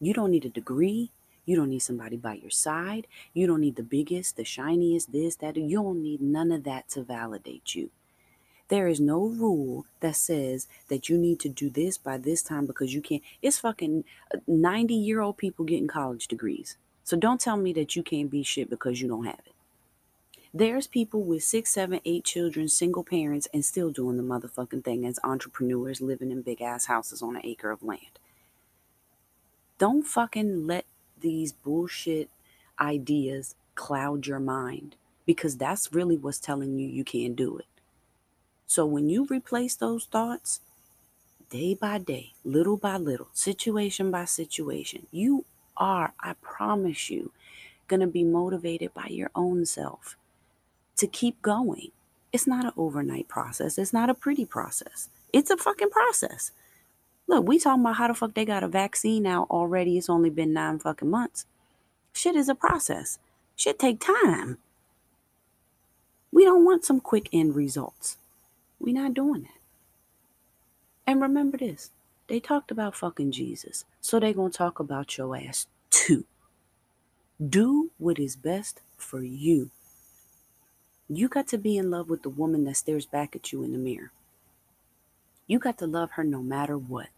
You 0.00 0.14
don't 0.14 0.30
need 0.30 0.46
a 0.46 0.50
degree. 0.50 1.10
You 1.50 1.56
don't 1.56 1.70
need 1.70 1.80
somebody 1.80 2.16
by 2.16 2.34
your 2.34 2.52
side. 2.52 3.08
You 3.34 3.48
don't 3.48 3.60
need 3.60 3.74
the 3.74 3.82
biggest, 3.82 4.36
the 4.36 4.44
shiniest, 4.44 5.10
this, 5.10 5.34
that. 5.34 5.56
You 5.56 5.82
don't 5.82 6.00
need 6.00 6.20
none 6.20 6.52
of 6.52 6.62
that 6.62 6.88
to 6.90 7.02
validate 7.02 7.74
you. 7.74 7.90
There 8.68 8.86
is 8.86 9.00
no 9.00 9.26
rule 9.26 9.84
that 9.98 10.14
says 10.14 10.68
that 10.86 11.08
you 11.08 11.18
need 11.18 11.40
to 11.40 11.48
do 11.48 11.68
this 11.68 11.98
by 11.98 12.18
this 12.18 12.40
time 12.40 12.66
because 12.66 12.94
you 12.94 13.02
can't. 13.02 13.24
It's 13.42 13.58
fucking 13.58 14.04
uh, 14.32 14.38
90 14.46 14.94
year 14.94 15.20
old 15.20 15.38
people 15.38 15.64
getting 15.64 15.88
college 15.88 16.28
degrees. 16.28 16.76
So 17.02 17.16
don't 17.16 17.40
tell 17.40 17.56
me 17.56 17.72
that 17.72 17.96
you 17.96 18.04
can't 18.04 18.30
be 18.30 18.44
shit 18.44 18.70
because 18.70 19.02
you 19.02 19.08
don't 19.08 19.24
have 19.24 19.42
it. 19.44 19.54
There's 20.54 20.86
people 20.86 21.24
with 21.24 21.42
six, 21.42 21.70
seven, 21.70 21.98
eight 22.04 22.22
children, 22.22 22.68
single 22.68 23.02
parents, 23.02 23.48
and 23.52 23.64
still 23.64 23.90
doing 23.90 24.18
the 24.18 24.22
motherfucking 24.22 24.84
thing 24.84 25.04
as 25.04 25.18
entrepreneurs 25.24 26.00
living 26.00 26.30
in 26.30 26.42
big 26.42 26.62
ass 26.62 26.86
houses 26.86 27.22
on 27.22 27.34
an 27.34 27.42
acre 27.44 27.72
of 27.72 27.82
land. 27.82 28.20
Don't 29.78 30.06
fucking 30.06 30.68
let 30.68 30.84
these 31.20 31.52
bullshit 31.52 32.30
ideas 32.80 33.54
cloud 33.74 34.26
your 34.26 34.40
mind 34.40 34.96
because 35.26 35.56
that's 35.56 35.92
really 35.92 36.16
what's 36.16 36.38
telling 36.38 36.78
you 36.78 36.88
you 36.88 37.04
can't 37.04 37.36
do 37.36 37.58
it. 37.58 37.66
So 38.66 38.86
when 38.86 39.08
you 39.08 39.26
replace 39.26 39.74
those 39.76 40.04
thoughts, 40.06 40.60
day 41.50 41.74
by 41.74 41.98
day, 41.98 42.32
little 42.44 42.76
by 42.76 42.96
little, 42.96 43.28
situation 43.32 44.10
by 44.10 44.24
situation, 44.24 45.06
you 45.10 45.44
are, 45.76 46.12
I 46.20 46.34
promise 46.40 47.10
you, 47.10 47.32
going 47.88 48.00
to 48.00 48.06
be 48.06 48.24
motivated 48.24 48.94
by 48.94 49.08
your 49.08 49.30
own 49.34 49.66
self 49.66 50.16
to 50.96 51.06
keep 51.06 51.42
going. 51.42 51.90
It's 52.32 52.46
not 52.46 52.64
an 52.64 52.72
overnight 52.76 53.28
process. 53.28 53.78
It's 53.78 53.92
not 53.92 54.10
a 54.10 54.14
pretty 54.14 54.44
process. 54.44 55.08
It's 55.32 55.50
a 55.50 55.56
fucking 55.56 55.90
process. 55.90 56.52
Look, 57.30 57.46
we 57.46 57.60
talking 57.60 57.82
about 57.82 57.94
how 57.94 58.08
the 58.08 58.14
fuck 58.14 58.34
they 58.34 58.44
got 58.44 58.64
a 58.64 58.68
vaccine 58.68 59.24
out 59.24 59.48
already. 59.50 59.96
It's 59.96 60.10
only 60.10 60.30
been 60.30 60.52
nine 60.52 60.80
fucking 60.80 61.08
months. 61.08 61.46
Shit 62.12 62.34
is 62.34 62.48
a 62.48 62.56
process. 62.56 63.20
Shit 63.54 63.78
take 63.78 64.00
time. 64.00 64.58
We 66.32 66.44
don't 66.44 66.64
want 66.64 66.84
some 66.84 66.98
quick 66.98 67.28
end 67.32 67.54
results. 67.54 68.16
we 68.80 68.92
not 68.92 69.14
doing 69.14 69.42
that. 69.42 69.60
And 71.06 71.22
remember 71.22 71.56
this. 71.56 71.92
They 72.26 72.40
talked 72.40 72.72
about 72.72 72.96
fucking 72.96 73.30
Jesus. 73.30 73.84
So 74.00 74.18
they 74.18 74.32
gonna 74.32 74.50
talk 74.50 74.80
about 74.80 75.16
your 75.16 75.36
ass 75.36 75.68
too. 75.88 76.24
Do 77.38 77.92
what 77.98 78.18
is 78.18 78.34
best 78.34 78.80
for 78.96 79.22
you. 79.22 79.70
You 81.08 81.28
got 81.28 81.46
to 81.48 81.58
be 81.58 81.76
in 81.76 81.92
love 81.92 82.10
with 82.10 82.24
the 82.24 82.28
woman 82.28 82.64
that 82.64 82.76
stares 82.76 83.06
back 83.06 83.36
at 83.36 83.52
you 83.52 83.62
in 83.62 83.70
the 83.70 83.78
mirror. 83.78 84.10
You 85.46 85.60
got 85.60 85.78
to 85.78 85.86
love 85.86 86.12
her 86.12 86.24
no 86.24 86.42
matter 86.42 86.76
what. 86.76 87.10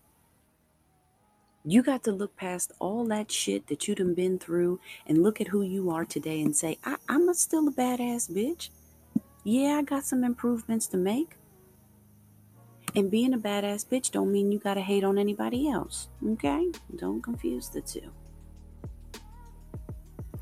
You 1.65 1.83
got 1.85 2.03
to 2.05 2.13
look 2.13 2.37
past 2.37 2.73
all 2.81 3.05
that 3.07 3.31
shit 3.31 3.69
that 3.69 3.87
you 3.87 3.95
done 3.95 4.15
been 4.15 4.39
through 4.41 4.81
and 5.07 5.23
look 5.23 5.41
at 5.41 5.49
who 5.49 5.63
you 5.63 5.91
are 5.91 6.05
today 6.05 6.43
and 6.43 6.57
say, 6.57 6.79
I- 6.85 6.97
I'm 7.09 7.29
a 7.29 7.35
still 7.35 7.69
a 7.69 7.73
badass 7.73 8.29
bitch. 8.31 8.71
Yeah, 9.45 9.79
I 9.79 9.83
got 9.83 10.05
some 10.05 10.25
improvements 10.25 10.89
to 10.89 10.97
make. 10.97 11.37
And 12.97 13.13
being 13.13 13.33
a 13.33 13.39
badass 13.39 13.87
bitch 13.87 14.11
don't 14.11 14.33
mean 14.33 14.51
you 14.51 14.59
gotta 14.59 14.81
hate 14.81 15.05
on 15.05 15.19
anybody 15.19 15.71
else. 15.71 16.09
Okay? 16.27 16.73
Don't 16.97 17.23
confuse 17.23 17.69
the 17.69 17.81
two. 17.81 18.11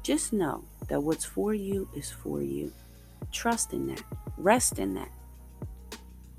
Just 0.02 0.32
know 0.32 0.64
that 0.88 1.02
what's 1.02 1.26
for 1.26 1.52
you 1.52 1.86
is 1.94 2.10
for 2.10 2.40
you. 2.40 2.72
Trust 3.30 3.74
in 3.74 3.86
that. 3.88 4.02
Rest 4.38 4.78
in 4.78 4.94
that. 4.94 5.10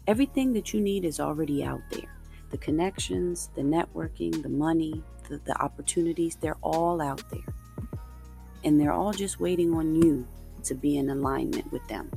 Everything 0.07 0.53
that 0.53 0.73
you 0.73 0.81
need 0.81 1.05
is 1.05 1.19
already 1.19 1.63
out 1.63 1.81
there. 1.91 2.10
The 2.51 2.57
connections, 2.57 3.49
the 3.55 3.61
networking, 3.61 4.43
the 4.43 4.49
money, 4.49 5.01
the, 5.29 5.39
the 5.45 5.59
opportunities, 5.61 6.35
they're 6.35 6.57
all 6.61 7.01
out 7.01 7.23
there. 7.31 7.53
And 8.63 8.79
they're 8.79 8.93
all 8.93 9.13
just 9.13 9.39
waiting 9.39 9.73
on 9.73 9.95
you 9.95 10.27
to 10.63 10.75
be 10.75 10.97
in 10.97 11.09
alignment 11.09 11.71
with 11.71 11.87
them. 11.87 12.11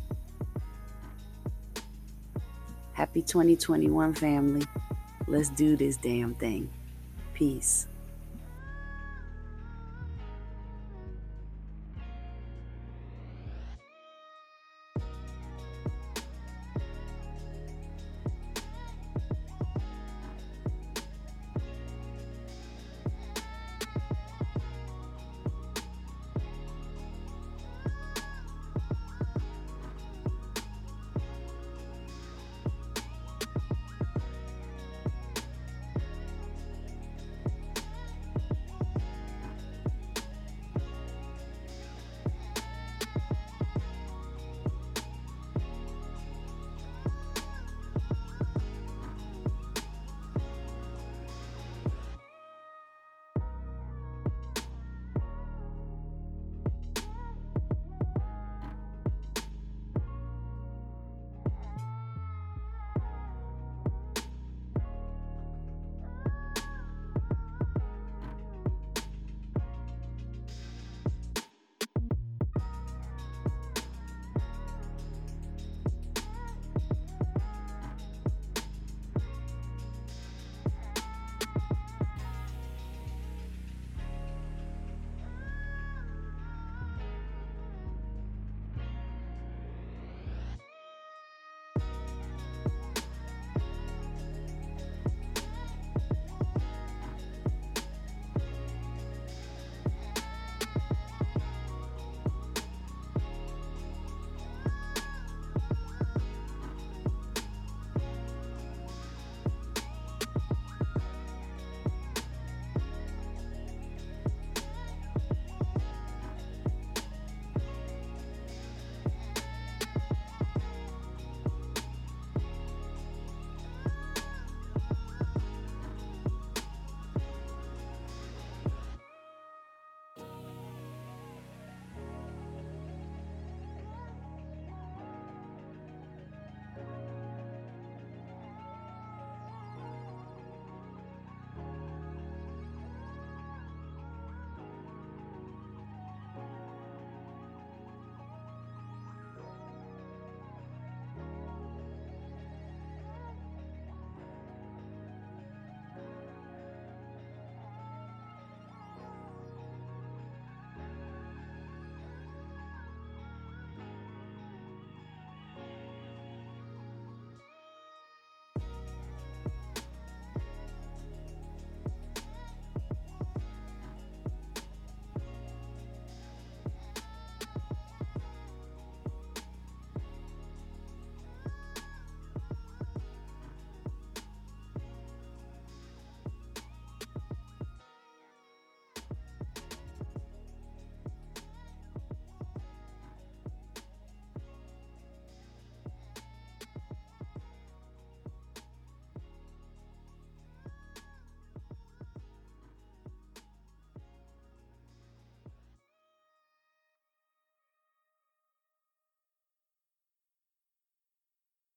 Happy 2.92 3.22
2021, 3.22 4.14
family. 4.14 4.66
Let's 5.26 5.48
do 5.48 5.76
this 5.76 5.96
damn 5.96 6.34
thing. 6.34 6.70
Peace. 7.32 7.86